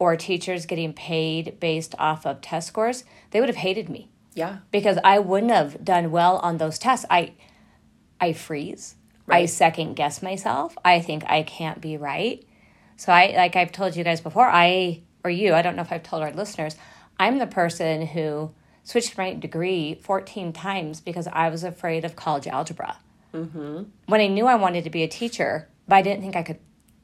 or 0.00 0.16
teachers 0.16 0.66
getting 0.66 0.92
paid 0.92 1.58
based 1.60 1.94
off 1.98 2.26
of 2.26 2.40
test 2.40 2.66
scores, 2.68 3.04
they 3.30 3.38
would 3.40 3.48
have 3.48 3.56
hated 3.56 3.88
me 3.88 4.08
Yeah. 4.34 4.58
because 4.70 4.98
I 5.04 5.18
wouldn't 5.20 5.52
have 5.52 5.84
done 5.84 6.10
well 6.10 6.38
on 6.38 6.58
those 6.58 6.78
tests. 6.78 7.06
I 7.10 7.32
I 8.20 8.32
freeze. 8.32 8.96
I 9.28 9.46
second 9.46 9.94
guess 9.94 10.22
myself. 10.22 10.76
I 10.84 11.00
think 11.00 11.24
I 11.26 11.42
can't 11.42 11.80
be 11.80 11.96
right. 11.96 12.44
So 12.96 13.10
I 13.12 13.32
like 13.36 13.56
I've 13.56 13.72
told 13.72 13.96
you 13.96 14.04
guys 14.04 14.20
before, 14.20 14.46
I 14.48 15.02
or 15.24 15.30
you, 15.30 15.54
I 15.54 15.62
don't 15.62 15.76
know 15.76 15.82
if 15.82 15.90
I've 15.92 16.02
told 16.02 16.22
our 16.22 16.32
listeners, 16.32 16.76
I'm 17.18 17.38
the 17.38 17.46
person 17.46 18.06
who 18.06 18.52
switched 18.82 19.16
my 19.16 19.32
degree 19.32 19.94
14 20.02 20.52
times 20.52 21.00
because 21.00 21.26
I 21.32 21.48
was 21.48 21.64
afraid 21.64 22.04
of 22.04 22.14
college 22.16 22.46
algebra. 22.46 22.98
Mm-hmm. 23.32 23.84
When 24.06 24.20
I 24.20 24.26
knew 24.26 24.46
I 24.46 24.56
wanted 24.56 24.84
to 24.84 24.90
be 24.90 25.02
a 25.02 25.08
teacher, 25.08 25.68
but 25.88 25.96
I 25.96 26.02
didn't 26.02 26.20
think 26.20 26.36
I 26.36 26.42
could 26.42 26.58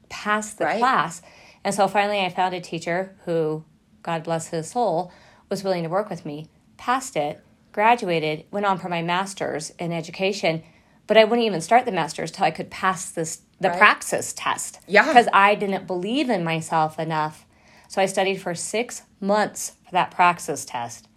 pass 0.09 0.53
the 0.53 0.65
Right. 0.65 0.79
class. 0.79 1.21
And 1.63 1.73
so 1.73 1.87
finally 1.87 2.19
I 2.19 2.29
found 2.29 2.53
a 2.53 2.61
teacher 2.61 3.15
who, 3.25 3.63
God 4.03 4.23
bless 4.23 4.49
his 4.49 4.69
soul, 4.69 5.11
was 5.49 5.63
willing 5.63 5.83
to 5.83 5.89
work 5.89 6.09
with 6.09 6.23
me, 6.25 6.47
passed 6.81 7.15
it, 7.15 7.39
graduated, 7.71 8.43
went 8.49 8.65
on 8.65 8.79
for 8.79 8.89
my 8.89 9.03
master's 9.03 9.69
in 9.77 9.91
education, 9.91 10.63
but 11.05 11.15
I 11.15 11.25
wouldn't 11.25 11.45
even 11.45 11.61
start 11.61 11.85
the 11.85 11.91
master's 11.91 12.31
till 12.31 12.43
I 12.43 12.49
could 12.49 12.71
pass 12.71 13.11
this 13.11 13.41
the 13.59 13.69
Right. 13.69 13.77
praxis 13.77 14.33
test. 14.33 14.79
Yeah. 14.87 15.05
Because 15.05 15.27
I 15.31 15.53
didn't 15.53 15.85
believe 15.85 16.31
in 16.31 16.43
myself 16.43 16.97
enough. 16.97 17.45
So 17.87 18.01
I 18.01 18.07
studied 18.07 18.41
for 18.41 18.55
six 18.55 19.03
months 19.19 19.73
for 19.85 19.91
that 19.91 20.09
praxis 20.09 20.65
test. 20.65 21.07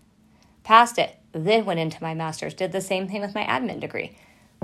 Passed 0.64 0.98
it, 0.98 1.16
then 1.32 1.64
went 1.64 1.80
into 1.80 2.02
my 2.02 2.12
master's, 2.12 2.52
did 2.52 2.72
the 2.72 2.82
same 2.82 3.08
thing 3.08 3.22
with 3.22 3.34
my 3.34 3.44
admin 3.44 3.80
degree 3.80 4.18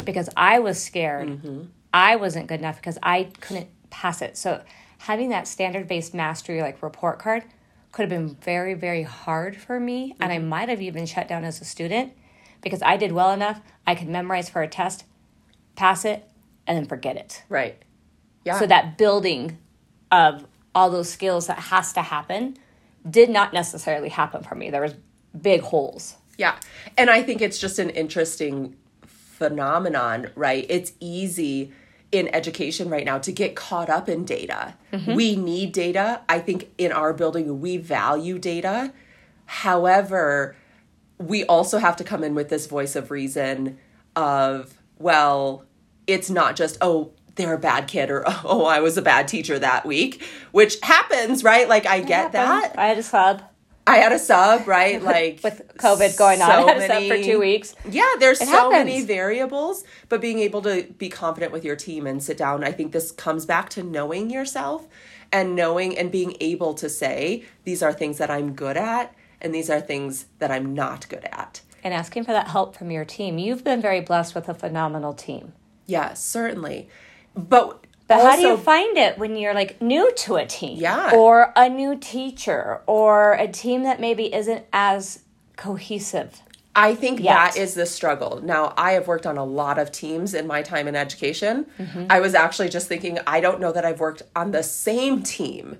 because 0.05 0.29
I 0.37 0.59
was 0.59 0.83
scared. 0.83 1.29
Mm-hmm. 1.29 1.63
I 1.95 2.17
wasn't 2.17 2.47
good 2.47 2.61
enough 2.61 2.77
because 2.77 2.99
I 3.03 3.29
couldn't 3.41 3.69
pass 3.89 4.21
it. 4.21 4.37
So 4.37 4.63
having 4.99 5.31
that 5.31 5.49
standard 5.49 5.89
based 5.89 6.13
mastery 6.13 6.61
like 6.61 6.83
report 6.83 7.19
card 7.19 7.45
could 7.93 8.03
have 8.03 8.11
been 8.11 8.37
very, 8.37 8.75
very 8.75 9.03
hard 9.03 9.57
for 9.57 9.81
me. 9.81 10.15
And 10.21 10.33
I 10.33 10.39
mm-hmm. 10.39 10.49
might 10.49 10.69
have 10.69 10.81
even 10.81 11.07
shut 11.07 11.29
down 11.29 11.45
as 11.45 11.61
a 11.61 11.65
student 11.65 12.13
because 12.63 12.83
I 12.83 12.97
did 12.97 13.13
well 13.13 13.33
enough. 13.33 13.61
I 13.87 13.95
could 13.95 14.09
memorize 14.09 14.49
for 14.49 14.63
a 14.63 14.69
test, 14.69 15.05
pass 15.77 16.05
it, 16.05 16.29
and 16.67 16.77
then 16.77 16.87
forget 16.87 17.17
it. 17.17 17.43
Right. 17.49 17.83
Yeah. 18.45 18.59
So 18.59 18.67
that 18.67 18.97
building 18.97 19.59
of 20.11 20.47
all 20.75 20.91
those 20.91 21.11
skills 21.11 21.47
that 21.49 21.59
has 21.59 21.93
to 21.95 22.03
happen 22.03 22.57
did 23.09 23.31
not 23.31 23.53
necessarily 23.53 24.09
happen 24.09 24.43
for 24.43 24.55
me. 24.55 24.71
There 24.71 24.83
was 24.83 24.95
big 25.41 25.63
holes. 25.63 26.17
Yeah. 26.39 26.57
And 26.97 27.11
I 27.11 27.23
think 27.23 27.41
it's 27.41 27.59
just 27.59 27.79
an 27.79 27.91
interesting 27.91 28.77
phenomenon, 29.05 30.31
right? 30.35 30.65
It's 30.69 30.93
easy 31.01 31.73
in 32.13 32.33
education 32.35 32.89
right 32.89 33.05
now 33.05 33.19
to 33.19 33.33
get 33.33 33.55
caught 33.55 33.89
up 33.89 34.09
in 34.09 34.25
data. 34.25 34.75
Mm-hmm. 34.93 35.15
We 35.15 35.37
need 35.37 35.73
data. 35.73 36.23
I 36.29 36.41
think 36.41 36.71
in 36.77 36.93
our 36.93 37.13
building, 37.13 37.61
we 37.61 37.77
value 37.77 38.39
data. 38.39 38.93
However, 39.47 40.57
we 41.19 41.45
also 41.45 41.79
have 41.79 41.97
to 41.97 42.05
come 42.05 42.25
in 42.25 42.35
with 42.35 42.49
this 42.49 42.67
voice 42.67 42.97
of 42.97 43.11
reason 43.11 43.79
of, 44.17 44.75
well, 44.99 45.65
it's 46.07 46.31
not 46.31 46.57
just, 46.57 46.79
oh, 46.81 47.13
they're 47.37 47.55
a 47.55 47.59
bad 47.59 47.87
kid 47.87 48.11
or, 48.11 48.25
oh, 48.45 48.65
I 48.65 48.81
was 48.81 48.97
a 48.97 49.03
bad 49.03 49.29
teacher 49.29 49.59
that 49.59 49.87
week, 49.87 50.23
which 50.51 50.81
happens, 50.83 51.45
right? 51.45 51.69
Like, 51.69 51.87
I 51.87 52.01
get 52.01 52.33
that. 52.33 52.77
I 52.79 52.95
just 52.95 53.13
had 53.13 53.45
I 53.87 53.97
had 53.97 54.13
a 54.13 54.19
sub, 54.19 54.69
right? 54.69 55.03
Like 55.11 55.41
with 55.43 55.73
COVID 55.79 56.17
going 56.17 56.41
on. 56.43 56.51
I 56.51 56.61
had 56.63 56.77
a 56.77 56.87
sub 56.87 57.03
for 57.09 57.23
two 57.23 57.39
weeks. 57.41 57.75
Yeah, 57.89 58.07
there's 58.19 58.41
It 58.41 58.47
so 58.47 58.53
happens. 58.53 58.73
many 58.73 59.03
variables, 59.03 59.85
but 60.09 60.21
being 60.21 60.39
able 60.39 60.63
to 60.63 60.85
be 60.99 61.09
confident 61.09 61.53
with 61.53 61.65
your 61.65 61.77
team 61.77 62.07
and 62.07 62.23
sit 62.23 62.37
down, 62.37 62.63
I 62.63 62.73
think 62.73 62.93
this 62.93 63.11
comes 63.11 63.47
back 63.47 63.69
to 63.71 63.83
knowing 63.83 64.31
yourself 64.31 64.87
and 65.33 65.57
knowing 65.57 65.97
and 65.99 66.11
being 66.13 66.37
able 66.41 66.75
to 66.75 66.89
say, 66.89 67.45
these 67.65 67.83
are 67.83 67.93
things 67.93 68.19
that 68.19 68.31
I'm 68.31 68.53
good 68.55 68.77
at 68.77 69.15
and 69.41 69.55
these 69.55 69.71
are 69.71 69.81
things 69.81 70.27
that 70.39 70.51
I'm 70.51 70.75
not 70.75 71.09
good 71.09 71.25
at. 71.33 71.63
And 71.83 71.95
asking 71.95 72.25
for 72.25 72.33
that 72.33 72.49
help 72.49 72.77
from 72.77 72.91
your 72.91 73.07
team. 73.07 73.39
You've 73.39 73.65
been 73.65 73.81
very 73.81 74.01
blessed 74.03 74.35
with 74.35 74.49
a 74.49 74.55
phenomenal 74.55 75.15
team. 75.15 75.55
Yeah, 75.87 76.13
certainly. 76.13 76.89
But 77.35 77.87
But 78.11 78.23
how 78.23 78.37
do 78.37 78.43
you 78.43 78.57
find 78.57 78.99
it 78.99 79.19
when 79.19 79.37
you're 79.37 79.55
like 79.55 79.81
new 79.81 80.11
to 80.13 80.35
a 80.35 80.45
team? 80.45 80.79
Yeah. 80.79 81.13
Or 81.15 81.53
a 81.55 81.69
new 81.69 81.97
teacher 81.97 82.81
or 82.87 83.35
a 83.35 83.47
team 83.47 83.85
that 83.85 84.01
maybe 84.01 84.35
isn't 84.35 84.65
as 84.73 85.21
cohesive? 85.57 86.43
I 86.75 86.97
think 86.97 87.21
Yet. 87.21 87.35
that 87.35 87.57
is 87.57 87.75
the 87.75 87.87
struggle. 87.87 88.41
Now, 88.43 88.75
I 88.77 88.93
have 88.93 89.07
worked 89.07 89.27
on 89.27 89.37
a 89.37 89.45
lot 89.45 89.79
of 89.79 89.93
teams 89.93 90.35
in 90.35 90.47
my 90.49 90.63
time 90.63 90.89
in 90.89 90.97
education. 90.97 91.67
Mm-hmm. 91.79 92.07
I 92.11 92.19
was 92.19 92.35
actually 92.35 92.69
just 92.69 92.89
thinking, 92.89 93.19
I 93.27 93.41
don't 93.41 93.61
know 93.61 93.71
that 93.71 93.85
I've 93.85 94.01
worked 94.01 94.23
on 94.35 94.51
the 94.51 94.63
same 94.63 95.23
team, 95.23 95.79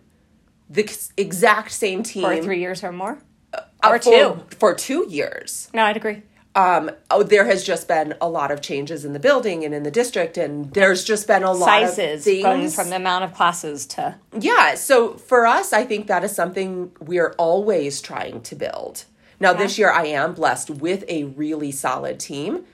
the 0.69 0.83
exact 1.17 1.73
same 1.73 2.03
team 2.05 2.23
For 2.23 2.43
three 2.43 2.61
years 2.61 2.85
or 2.85 2.93
more? 2.93 3.19
uh, 3.55 3.63
or 3.85 3.99
for, 3.99 4.11
two. 4.11 4.57
for 4.57 4.75
two 4.75 5.07
years. 5.09 5.69
No, 5.75 5.83
I'd 5.83 5.97
agree. 5.97 6.23
Um, 6.57 6.91
oh, 7.13 7.23
there 7.23 7.45
has 7.45 7.63
just 7.63 7.87
been 7.87 8.15
a 8.21 8.29
lot 8.29 8.51
of 8.51 8.61
changes 8.61 9.05
in 9.05 9.13
the 9.13 9.21
building 9.21 9.65
and 9.65 9.73
in 9.73 9.85
the 9.85 9.91
district, 9.91 10.37
and 10.37 10.73
there's 10.75 11.05
just 11.05 11.29
been 11.29 11.45
a 11.45 11.53
lot 11.53 11.67
Sizes 11.67 12.21
of 12.21 12.25
things. 12.25 12.43
going 12.43 12.69
from 12.71 12.91
the 12.91 12.97
amount 12.97 13.23
of 13.23 13.33
classes 13.35 13.87
to 13.87 14.17
Yeah, 14.37 14.75
so 14.75 15.15
for 15.15 15.47
us, 15.47 15.73
I 15.73 15.85
think 15.85 16.09
that 16.09 16.25
is 16.25 16.35
something 16.35 16.91
we're 17.01 17.35
always 17.39 18.01
trying 18.01 18.41
to 18.43 18.57
build. 18.57 19.05
Now, 19.39 19.53
this 19.53 19.79
year, 19.79 19.91
I 19.93 20.07
am 20.07 20.35
blessed 20.35 20.71
with 20.71 21.05
a 21.09 21.25
really 21.25 21.71
solid 21.71 22.19
team, 22.19 22.65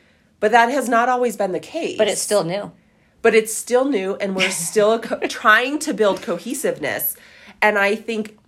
but 0.41 0.51
that 0.53 0.71
has 0.71 0.89
not 0.89 1.09
always 1.11 1.37
been 1.37 1.53
the 1.53 1.61
case. 1.61 1.99
but 1.99 2.09
it's 2.09 2.23
still 2.23 2.45
new. 2.45 2.73
but 3.21 3.35
it's 3.35 3.53
still 3.55 3.85
new, 3.85 4.17
and 4.17 4.35
we're 4.35 4.51
still 4.71 4.99
co- 4.99 5.21
trying 5.29 5.79
to 5.81 5.93
build 5.93 6.23
cohesiveness. 6.23 7.15
And 7.61 7.77
I 7.79 7.95
think 7.95 8.39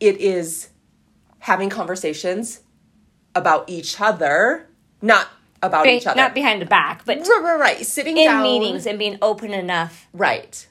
it 0.00 0.16
is 0.16 0.70
having 1.40 1.68
conversations 1.68 2.60
about 3.36 3.68
each 3.68 4.00
other, 4.00 4.66
not 5.00 5.28
about 5.62 5.84
Be- 5.84 5.90
each 5.90 6.06
other. 6.06 6.16
not 6.16 6.34
behind 6.34 6.60
the 6.60 6.66
back, 6.66 7.04
but 7.04 7.18
right, 7.18 7.42
right, 7.42 7.60
right. 7.60 7.86
Sitting 7.86 8.16
in 8.16 8.24
down. 8.24 8.42
meetings 8.42 8.86
and 8.86 8.98
being 8.98 9.18
open 9.22 9.52
enough 9.52 10.08
Right. 10.12 10.66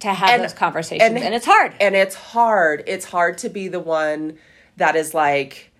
to 0.00 0.08
have 0.08 0.30
And- 0.30 0.42
those 0.42 0.54
conversations. 0.54 1.08
And, 1.08 1.18
and- 1.18 1.34
it's 1.34 1.46
hard. 1.46 1.74
And 1.78 1.94
it's 1.94 2.14
hard. 2.16 2.82
It's 2.86 3.04
hard 3.04 3.38
to 3.38 3.48
be 3.48 3.68
the 3.68 3.80
one 3.80 4.38
that 4.76 4.96
is 4.96 5.14
like, 5.14 5.70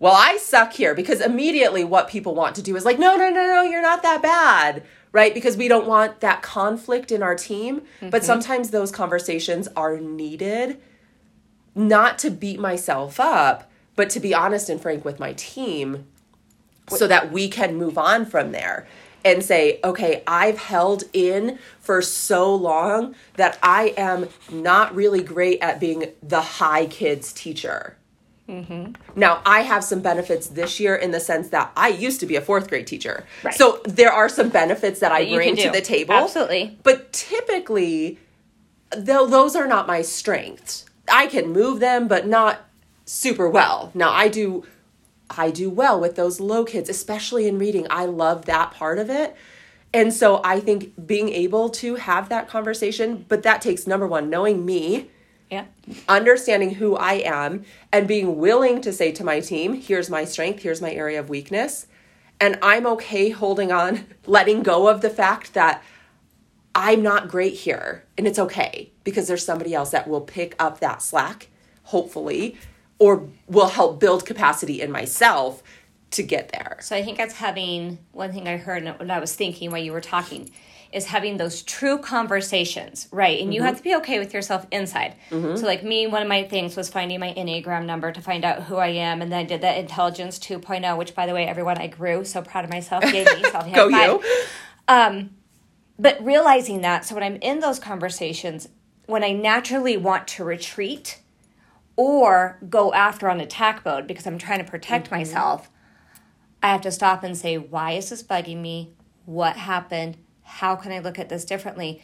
well, 0.00 0.14
I 0.16 0.38
suck 0.38 0.72
here 0.72 0.94
because 0.94 1.20
immediately 1.20 1.84
what 1.84 2.08
people 2.08 2.34
want 2.34 2.56
to 2.56 2.62
do 2.62 2.74
is 2.76 2.84
like, 2.84 2.98
no, 2.98 3.16
no, 3.16 3.28
no, 3.30 3.46
no, 3.46 3.62
you're 3.62 3.82
not 3.82 4.02
that 4.02 4.22
bad. 4.22 4.82
Right? 5.10 5.32
Because 5.32 5.56
we 5.56 5.68
don't 5.68 5.86
want 5.86 6.20
that 6.20 6.42
conflict 6.42 7.10
in 7.10 7.22
our 7.22 7.34
team. 7.34 7.82
But 8.00 8.08
mm-hmm. 8.08 8.24
sometimes 8.24 8.70
those 8.70 8.90
conversations 8.90 9.66
are 9.74 9.98
needed 9.98 10.80
not 11.74 12.18
to 12.18 12.30
beat 12.30 12.58
myself 12.60 13.18
up, 13.20 13.67
but 13.98 14.10
to 14.10 14.20
be 14.20 14.32
honest 14.32 14.70
and 14.70 14.80
frank 14.80 15.04
with 15.04 15.18
my 15.18 15.32
team 15.32 16.06
so 16.86 17.08
that 17.08 17.32
we 17.32 17.48
can 17.48 17.74
move 17.74 17.98
on 17.98 18.24
from 18.24 18.52
there 18.52 18.86
and 19.24 19.44
say, 19.44 19.80
okay, 19.82 20.22
I've 20.24 20.56
held 20.56 21.02
in 21.12 21.58
for 21.80 22.00
so 22.00 22.54
long 22.54 23.16
that 23.34 23.58
I 23.60 23.94
am 23.96 24.28
not 24.52 24.94
really 24.94 25.20
great 25.20 25.60
at 25.60 25.80
being 25.80 26.12
the 26.22 26.40
high 26.40 26.86
kids 26.86 27.32
teacher. 27.32 27.96
Now, 29.16 29.42
I 29.44 29.62
have 29.62 29.82
some 29.82 30.00
benefits 30.00 30.46
this 30.46 30.78
year 30.78 30.94
in 30.94 31.10
the 31.10 31.18
sense 31.18 31.48
that 31.48 31.72
I 31.76 31.88
used 31.88 32.20
to 32.20 32.26
be 32.26 32.36
a 32.36 32.40
fourth 32.40 32.68
grade 32.68 32.86
teacher. 32.86 33.26
Right. 33.42 33.52
So 33.52 33.80
there 33.84 34.12
are 34.12 34.28
some 34.28 34.48
benefits 34.48 35.00
that 35.00 35.10
I 35.10 35.24
bring 35.24 35.56
to 35.56 35.70
the 35.70 35.80
table. 35.80 36.14
Absolutely. 36.14 36.78
But 36.84 37.12
typically, 37.12 38.20
though 38.96 39.26
those 39.26 39.56
are 39.56 39.66
not 39.66 39.88
my 39.88 40.02
strengths. 40.02 40.86
I 41.10 41.26
can 41.26 41.50
move 41.50 41.80
them, 41.80 42.06
but 42.06 42.28
not 42.28 42.60
super 43.08 43.48
well. 43.48 43.90
Now 43.94 44.10
I 44.10 44.28
do 44.28 44.64
I 45.30 45.50
do 45.50 45.68
well 45.68 46.00
with 46.00 46.16
those 46.16 46.40
low 46.40 46.64
kids, 46.64 46.88
especially 46.88 47.46
in 47.46 47.58
reading. 47.58 47.86
I 47.90 48.06
love 48.06 48.46
that 48.46 48.70
part 48.70 48.98
of 48.98 49.10
it. 49.10 49.36
And 49.92 50.12
so 50.12 50.40
I 50.44 50.60
think 50.60 51.06
being 51.06 51.28
able 51.30 51.68
to 51.70 51.96
have 51.96 52.28
that 52.30 52.48
conversation, 52.48 53.24
but 53.28 53.42
that 53.42 53.60
takes 53.60 53.86
number 53.86 54.06
one, 54.06 54.30
knowing 54.30 54.64
me, 54.64 55.10
Yeah. 55.50 55.64
understanding 56.08 56.74
who 56.74 56.96
I 56.96 57.14
am, 57.14 57.64
and 57.92 58.06
being 58.06 58.38
willing 58.38 58.80
to 58.82 58.92
say 58.92 59.12
to 59.12 59.24
my 59.24 59.40
team, 59.40 59.74
here's 59.74 60.10
my 60.10 60.24
strength, 60.24 60.62
here's 60.62 60.80
my 60.82 60.92
area 60.92 61.20
of 61.20 61.28
weakness. 61.30 61.86
And 62.40 62.58
I'm 62.62 62.86
okay 62.86 63.30
holding 63.30 63.72
on, 63.72 64.06
letting 64.26 64.62
go 64.62 64.88
of 64.88 65.00
the 65.00 65.10
fact 65.10 65.54
that 65.54 65.82
I'm 66.74 67.02
not 67.02 67.28
great 67.28 67.54
here. 67.54 68.04
And 68.16 68.26
it's 68.26 68.38
okay 68.38 68.92
because 69.04 69.26
there's 69.26 69.44
somebody 69.44 69.74
else 69.74 69.90
that 69.90 70.06
will 70.08 70.20
pick 70.20 70.54
up 70.58 70.80
that 70.80 71.02
slack, 71.02 71.48
hopefully, 71.84 72.56
or 72.98 73.28
will 73.46 73.68
help 73.68 74.00
build 74.00 74.26
capacity 74.26 74.80
in 74.80 74.90
myself 74.90 75.62
to 76.10 76.22
get 76.22 76.50
there. 76.50 76.78
So 76.80 76.96
I 76.96 77.02
think 77.02 77.18
that's 77.18 77.34
having 77.34 77.98
one 78.12 78.32
thing 78.32 78.48
I 78.48 78.56
heard 78.56 78.82
and 78.82 78.98
what 78.98 79.10
I 79.10 79.20
was 79.20 79.34
thinking 79.34 79.70
while 79.70 79.80
you 79.80 79.92
were 79.92 80.00
talking 80.00 80.50
is 80.90 81.04
having 81.04 81.36
those 81.36 81.62
true 81.62 81.98
conversations, 81.98 83.08
right? 83.12 83.42
And 83.42 83.52
you 83.52 83.62
have 83.62 83.76
to 83.76 83.82
be 83.82 83.94
okay 83.96 84.18
with 84.18 84.32
yourself 84.32 84.66
inside. 84.72 85.16
So 85.58 85.66
like 85.66 85.84
me, 85.84 86.06
one 86.06 86.22
of 86.22 86.28
my 86.28 86.44
things 86.44 86.76
was 86.76 86.88
finding 86.88 87.20
my 87.20 87.34
Enneagram 87.34 87.84
number 87.84 88.10
to 88.10 88.22
find 88.22 88.42
out 88.42 88.62
who 88.62 88.76
I 88.76 88.88
am. 88.88 89.20
And 89.20 89.30
then 89.30 89.40
I 89.40 89.44
did 89.44 89.60
that 89.60 89.76
intelligence 89.76 90.38
2.0, 90.38 90.96
which 90.96 91.14
by 91.14 91.26
the 91.26 91.34
way, 91.34 91.46
everyone 91.46 91.76
I 91.76 91.88
grew. 91.88 92.24
So 92.24 92.40
proud 92.40 92.64
of 92.64 92.70
myself. 92.70 93.04
Yay 93.04 93.24
me. 93.24 93.42
Self 93.50 93.70
Go 93.74 93.88
you. 93.88 94.22
Um, 94.88 95.30
but 95.98 96.22
realizing 96.24 96.80
that 96.82 97.04
so 97.04 97.14
when 97.14 97.24
i'm 97.24 97.36
in 97.36 97.60
those 97.60 97.78
conversations 97.78 98.68
when 99.06 99.24
i 99.24 99.32
naturally 99.32 99.96
want 99.96 100.28
to 100.28 100.44
retreat 100.44 101.20
or 101.98 102.58
go 102.70 102.94
after 102.94 103.28
on 103.28 103.40
attack 103.40 103.84
mode 103.84 104.06
because 104.06 104.26
i'm 104.26 104.38
trying 104.38 104.64
to 104.64 104.70
protect 104.70 105.06
Mm-hmm. 105.06 105.16
myself 105.16 105.68
i 106.62 106.68
have 106.70 106.80
to 106.82 106.92
stop 106.92 107.24
and 107.24 107.36
say 107.36 107.58
why 107.58 107.92
is 107.92 108.08
this 108.10 108.22
bugging 108.22 108.58
me 108.62 108.92
what 109.26 109.56
happened 109.56 110.16
how 110.44 110.76
can 110.76 110.92
i 110.92 111.00
look 111.00 111.18
at 111.18 111.28
this 111.28 111.44
differently 111.44 112.00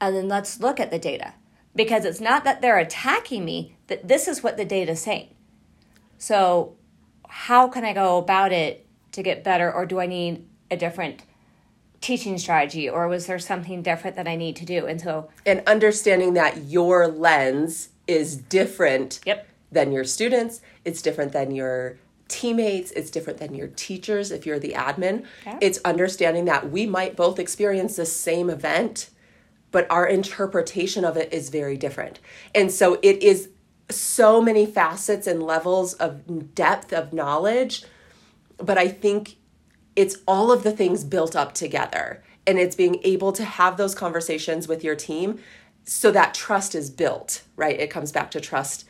and 0.00 0.14
then 0.16 0.28
let's 0.28 0.60
look 0.60 0.78
at 0.80 0.90
the 0.92 0.98
data 0.98 1.34
because 1.74 2.04
it's 2.04 2.20
not 2.20 2.44
that 2.44 2.62
they're 2.62 2.78
attacking 2.78 3.44
me 3.44 3.74
that 3.88 4.06
this 4.06 4.28
is 4.28 4.42
what 4.42 4.56
the 4.56 4.64
data 4.64 4.92
is 4.92 5.02
saying 5.02 5.34
so 6.18 6.76
how 7.28 7.66
can 7.68 7.84
i 7.84 7.92
go 7.92 8.18
about 8.18 8.52
it 8.52 8.86
to 9.10 9.22
get 9.24 9.42
better 9.42 9.72
or 9.72 9.84
do 9.84 9.98
i 9.98 10.06
need 10.06 10.46
a 10.70 10.76
different 10.76 11.24
teaching 12.00 12.36
strategy 12.38 12.88
or 12.88 13.08
was 13.08 13.26
there 13.26 13.38
something 13.38 13.80
different 13.80 14.16
that 14.16 14.26
I 14.26 14.34
need 14.34 14.56
to 14.56 14.64
do? 14.64 14.86
And 14.86 15.00
so, 15.00 15.28
And 15.46 15.62
understanding 15.68 16.34
that 16.34 16.64
your 16.64 17.06
lens 17.06 17.90
is 18.06 18.36
different 18.36 19.20
Yep. 19.24 19.46
than 19.70 19.92
your 19.92 20.04
students, 20.04 20.60
it's 20.84 21.02
different 21.02 21.32
than 21.32 21.50
your 21.50 21.98
teammates, 22.28 22.90
it's 22.92 23.10
different 23.10 23.38
than 23.38 23.54
your 23.54 23.68
teachers 23.68 24.30
if 24.30 24.46
you're 24.46 24.58
the 24.58 24.72
admin. 24.72 25.24
Yeah. 25.44 25.58
It's 25.60 25.78
understanding 25.84 26.46
that 26.46 26.70
we 26.70 26.86
might 26.86 27.16
both 27.16 27.38
experience 27.38 27.96
the 27.96 28.06
same 28.06 28.48
event, 28.48 29.10
but 29.70 29.86
our 29.90 30.06
interpretation 30.06 31.04
of 31.04 31.16
it 31.16 31.32
is 31.32 31.50
very 31.50 31.76
different. 31.76 32.20
And 32.54 32.70
so 32.70 32.98
it 33.02 33.22
is 33.22 33.50
so 33.90 34.40
many 34.40 34.64
facets 34.64 35.26
and 35.26 35.42
levels 35.42 35.94
of 35.94 36.54
depth 36.54 36.92
of 36.92 37.12
knowledge, 37.12 37.84
but 38.56 38.78
I 38.78 38.88
think 38.88 39.36
it's 39.94 40.18
all 40.26 40.50
of 40.50 40.62
the 40.62 40.72
things 40.72 41.04
built 41.04 41.36
up 41.36 41.52
together 41.52 42.22
and 42.46 42.58
it's 42.58 42.74
being 42.74 42.98
able 43.04 43.32
to 43.32 43.44
have 43.44 43.76
those 43.76 43.94
conversations 43.94 44.66
with 44.66 44.82
your 44.82 44.96
team 44.96 45.38
so 45.84 46.10
that 46.10 46.34
trust 46.34 46.74
is 46.74 46.90
built 46.90 47.42
right 47.56 47.78
it 47.80 47.90
comes 47.90 48.12
back 48.12 48.30
to 48.30 48.40
trust 48.40 48.84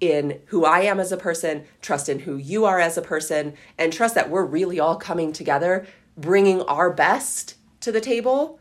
in 0.00 0.40
who 0.46 0.64
i 0.64 0.80
am 0.80 1.00
as 1.00 1.12
a 1.12 1.16
person 1.16 1.64
trust 1.80 2.08
in 2.08 2.20
who 2.20 2.36
you 2.36 2.64
are 2.64 2.78
as 2.78 2.96
a 2.96 3.02
person 3.02 3.54
and 3.78 3.92
trust 3.92 4.14
that 4.14 4.30
we're 4.30 4.44
really 4.44 4.78
all 4.78 4.96
coming 4.96 5.32
together 5.32 5.86
bringing 6.16 6.60
our 6.62 6.90
best 6.90 7.56
to 7.80 7.90
the 7.90 8.00
table 8.00 8.58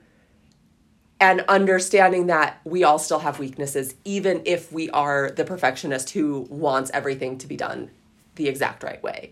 and 1.20 1.42
understanding 1.48 2.28
that 2.28 2.60
we 2.66 2.84
all 2.84 3.00
still 3.00 3.20
have 3.20 3.40
weaknesses 3.40 3.96
even 4.04 4.42
if 4.46 4.72
we 4.72 4.90
are 4.90 5.32
the 5.32 5.46
perfectionist 5.46 6.12
who 6.12 6.48
wants 6.50 6.92
everything 6.94 7.38
to 7.38 7.48
be 7.48 7.56
done 7.56 7.90
the 8.36 8.48
exact 8.48 8.84
right 8.84 9.02
way 9.04 9.32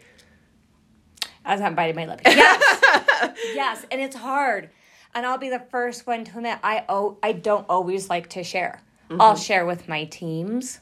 as 1.45 1.61
I'm 1.61 1.75
biting 1.75 1.95
my 1.95 2.05
lip. 2.05 2.21
Yes. 2.25 3.31
yes. 3.53 3.85
And 3.91 4.01
it's 4.01 4.15
hard. 4.15 4.69
And 5.15 5.25
I'll 5.25 5.37
be 5.37 5.49
the 5.49 5.63
first 5.71 6.07
one 6.07 6.25
to 6.25 6.37
admit 6.37 6.59
I 6.63 6.85
oh 6.89 7.17
I 7.21 7.33
don't 7.33 7.65
always 7.69 8.09
like 8.09 8.29
to 8.31 8.43
share. 8.43 8.81
Mm-hmm. 9.09 9.21
I'll 9.21 9.35
share 9.35 9.65
with 9.65 9.87
my 9.87 10.05
teams. 10.05 10.79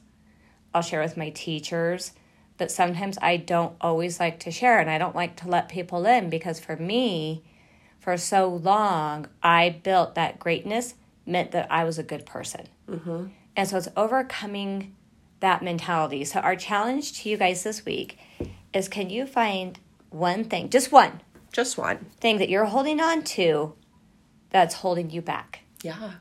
I'll 0.74 0.82
share 0.82 1.02
with 1.02 1.18
my 1.18 1.30
teachers. 1.30 2.14
But 2.58 2.72
sometimes 2.72 3.18
I 3.22 3.38
don't 3.38 3.76
always 3.82 4.20
like 4.20 4.40
to 4.42 4.52
share 4.52 4.80
and 4.80 4.90
I 4.90 4.98
don't 4.98 5.16
like 5.16 5.36
to 5.38 5.48
let 5.48 5.68
people 5.68 6.06
in 6.06 6.30
because 6.30 6.60
for 6.60 6.76
me, 6.76 7.44
for 8.00 8.18
so 8.18 8.48
long, 8.48 9.28
I 9.42 9.80
built 9.84 10.16
that 10.16 10.40
greatness 10.40 10.94
meant 11.26 11.52
that 11.52 11.72
I 11.72 11.84
was 11.84 11.98
a 11.98 12.04
good 12.04 12.26
person. 12.26 12.68
Mm-hmm. 12.88 13.28
And 13.56 13.68
so 13.68 13.78
it's 13.78 13.88
overcoming 13.98 14.96
that 15.40 15.64
mentality. 15.64 16.24
So 16.24 16.40
our 16.40 16.56
challenge 16.56 17.22
to 17.22 17.30
you 17.30 17.38
guys 17.38 17.64
this 17.64 17.84
week 17.84 18.20
is 18.74 18.88
can 18.88 19.10
you 19.10 19.26
find 19.26 19.80
one 20.10 20.44
thing, 20.44 20.70
just 20.70 20.92
one 20.92 21.22
just 21.52 21.78
one 21.78 21.98
thing 22.20 22.38
that 22.38 22.50
you're 22.50 22.66
holding 22.66 23.00
on 23.00 23.24
to 23.24 23.74
that's 24.52 24.76
holding 24.76 25.10
you 25.10 25.22
back? 25.22 25.62
Yeah. 25.82 26.12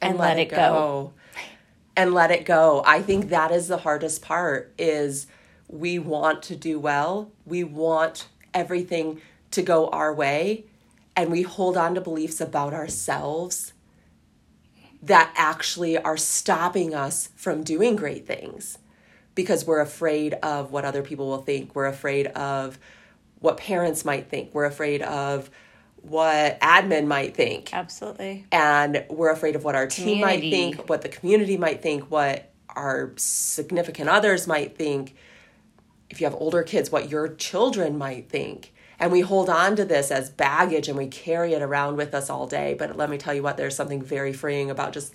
And 0.00 0.16
let 0.16 0.38
it 0.38 0.50
go. 0.50 1.12
And 1.96 2.14
let 2.14 2.30
it 2.30 2.44
go. 2.44 2.82
I 2.86 3.02
think 3.02 3.30
that 3.30 3.50
is 3.50 3.66
the 3.66 3.78
hardest 3.78 4.22
part 4.22 4.72
is 4.78 5.26
we 5.66 5.98
want 5.98 6.44
to 6.44 6.56
do 6.56 6.78
well. 6.78 7.32
We 7.44 7.64
want 7.64 8.28
everything 8.54 9.20
to 9.50 9.62
go 9.62 9.88
our 9.88 10.14
way 10.14 10.66
and 11.16 11.32
we 11.32 11.42
hold 11.42 11.76
on 11.76 11.96
to 11.96 12.00
beliefs 12.00 12.40
about 12.40 12.72
ourselves 12.72 13.72
that 15.02 15.32
actually 15.36 15.98
are 15.98 16.16
stopping 16.16 16.94
us 16.94 17.30
from 17.34 17.64
doing 17.64 17.96
great 17.96 18.26
things 18.26 18.78
because 19.34 19.64
we're 19.64 19.80
afraid 19.80 20.34
of 20.34 20.70
what 20.70 20.84
other 20.84 21.02
people 21.02 21.26
will 21.28 21.42
think. 21.42 21.74
We're 21.74 21.86
afraid 21.86 22.28
of 22.28 22.78
what 23.40 23.56
parents 23.56 24.04
might 24.04 24.28
think. 24.28 24.52
We're 24.52 24.64
afraid 24.64 25.02
of 25.02 25.50
what 26.08 26.60
admin 26.60 27.06
might 27.06 27.34
think 27.34 27.72
Absolutely. 27.74 28.46
and 28.52 29.04
we're 29.08 29.30
afraid 29.30 29.56
of 29.56 29.64
what 29.64 29.74
our 29.74 29.86
team 29.86 30.20
might 30.20 30.40
think, 30.40 30.88
what 30.88 31.02
the 31.02 31.08
community 31.08 31.56
might 31.56 31.82
think, 31.82 32.10
what 32.10 32.50
our 32.68 33.12
significant 33.16 34.08
others 34.08 34.46
might 34.46 34.76
think. 34.76 35.14
If 36.10 36.20
you 36.20 36.26
have 36.26 36.34
older 36.34 36.62
kids, 36.62 36.90
what 36.90 37.10
your 37.10 37.28
children 37.34 37.98
might 37.98 38.28
think. 38.28 38.72
And 39.00 39.12
we 39.12 39.20
hold 39.20 39.48
on 39.48 39.76
to 39.76 39.84
this 39.84 40.10
as 40.10 40.30
baggage 40.30 40.88
and 40.88 40.96
we 40.96 41.06
carry 41.06 41.52
it 41.54 41.62
around 41.62 41.96
with 41.96 42.14
us 42.14 42.30
all 42.30 42.46
day. 42.46 42.74
But 42.74 42.96
let 42.96 43.10
me 43.10 43.18
tell 43.18 43.34
you 43.34 43.42
what, 43.42 43.56
there's 43.56 43.76
something 43.76 44.02
very 44.02 44.32
freeing 44.32 44.70
about 44.70 44.92
just 44.92 45.14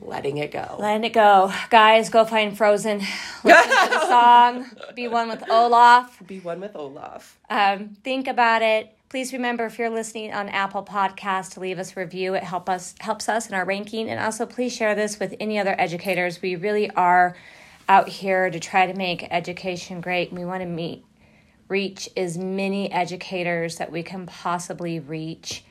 letting 0.00 0.38
it 0.38 0.50
go. 0.50 0.76
Letting 0.78 1.04
it 1.04 1.12
go. 1.12 1.52
Guys, 1.70 2.08
go 2.08 2.24
find 2.24 2.56
Frozen. 2.56 2.98
Listen 3.44 3.70
to 3.70 3.90
the 3.90 4.06
song. 4.08 4.70
Be 4.94 5.08
one 5.08 5.28
with 5.28 5.48
Olaf. 5.50 6.20
Be 6.26 6.40
one 6.40 6.60
with 6.60 6.74
Olaf. 6.74 7.38
Um, 7.50 7.96
think 8.02 8.28
about 8.28 8.62
it. 8.62 8.96
Please 9.12 9.34
remember 9.34 9.66
if 9.66 9.78
you're 9.78 9.90
listening 9.90 10.32
on 10.32 10.48
Apple 10.48 10.82
Podcast 10.82 11.52
to 11.52 11.60
leave 11.60 11.78
us 11.78 11.94
a 11.94 12.00
review. 12.00 12.32
It 12.32 12.44
help 12.44 12.70
us 12.70 12.94
helps 12.98 13.28
us 13.28 13.46
in 13.46 13.52
our 13.52 13.62
ranking. 13.62 14.08
And 14.08 14.18
also 14.18 14.46
please 14.46 14.74
share 14.74 14.94
this 14.94 15.20
with 15.20 15.34
any 15.38 15.58
other 15.58 15.78
educators. 15.78 16.40
We 16.40 16.56
really 16.56 16.88
are 16.92 17.36
out 17.90 18.08
here 18.08 18.48
to 18.48 18.58
try 18.58 18.86
to 18.86 18.94
make 18.94 19.28
education 19.30 20.00
great. 20.00 20.32
We 20.32 20.46
want 20.46 20.62
to 20.62 20.66
meet 20.66 21.04
reach 21.68 22.08
as 22.16 22.38
many 22.38 22.90
educators 22.90 23.76
that 23.76 23.92
we 23.92 24.02
can 24.02 24.24
possibly 24.24 24.98
reach. 24.98 25.62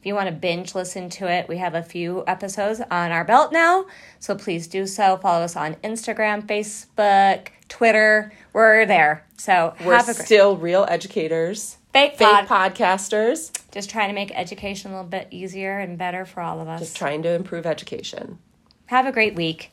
If 0.00 0.04
you 0.04 0.16
want 0.16 0.28
to 0.28 0.34
binge 0.34 0.74
listen 0.74 1.08
to 1.10 1.30
it, 1.30 1.48
we 1.48 1.58
have 1.58 1.76
a 1.76 1.84
few 1.84 2.24
episodes 2.26 2.80
on 2.90 3.12
our 3.12 3.24
belt 3.24 3.52
now. 3.52 3.86
So 4.18 4.34
please 4.34 4.66
do 4.66 4.88
so. 4.88 5.18
Follow 5.18 5.44
us 5.44 5.54
on 5.54 5.76
Instagram, 5.84 6.44
Facebook, 6.48 7.50
Twitter. 7.68 8.32
We're 8.52 8.86
there. 8.86 9.24
So 9.36 9.74
We're 9.84 9.94
a 9.94 10.02
great 10.02 10.16
still 10.16 10.56
real 10.56 10.84
educators, 10.88 11.77
fake, 11.92 12.16
fake 12.16 12.46
pod. 12.46 12.74
podcasters, 12.74 13.50
Just 13.72 13.90
trying 13.90 14.08
to 14.08 14.14
make 14.14 14.30
education 14.34 14.90
a 14.90 14.94
little 14.94 15.08
bit 15.10 15.28
easier 15.30 15.78
and 15.78 15.96
better 15.98 16.24
for 16.24 16.40
all 16.40 16.60
of 16.60 16.68
us. 16.68 16.80
just 16.80 16.96
trying 16.96 17.22
to 17.22 17.30
improve 17.30 17.66
education. 17.66 18.38
Have 18.86 19.06
a 19.06 19.12
great 19.12 19.34
week. 19.34 19.70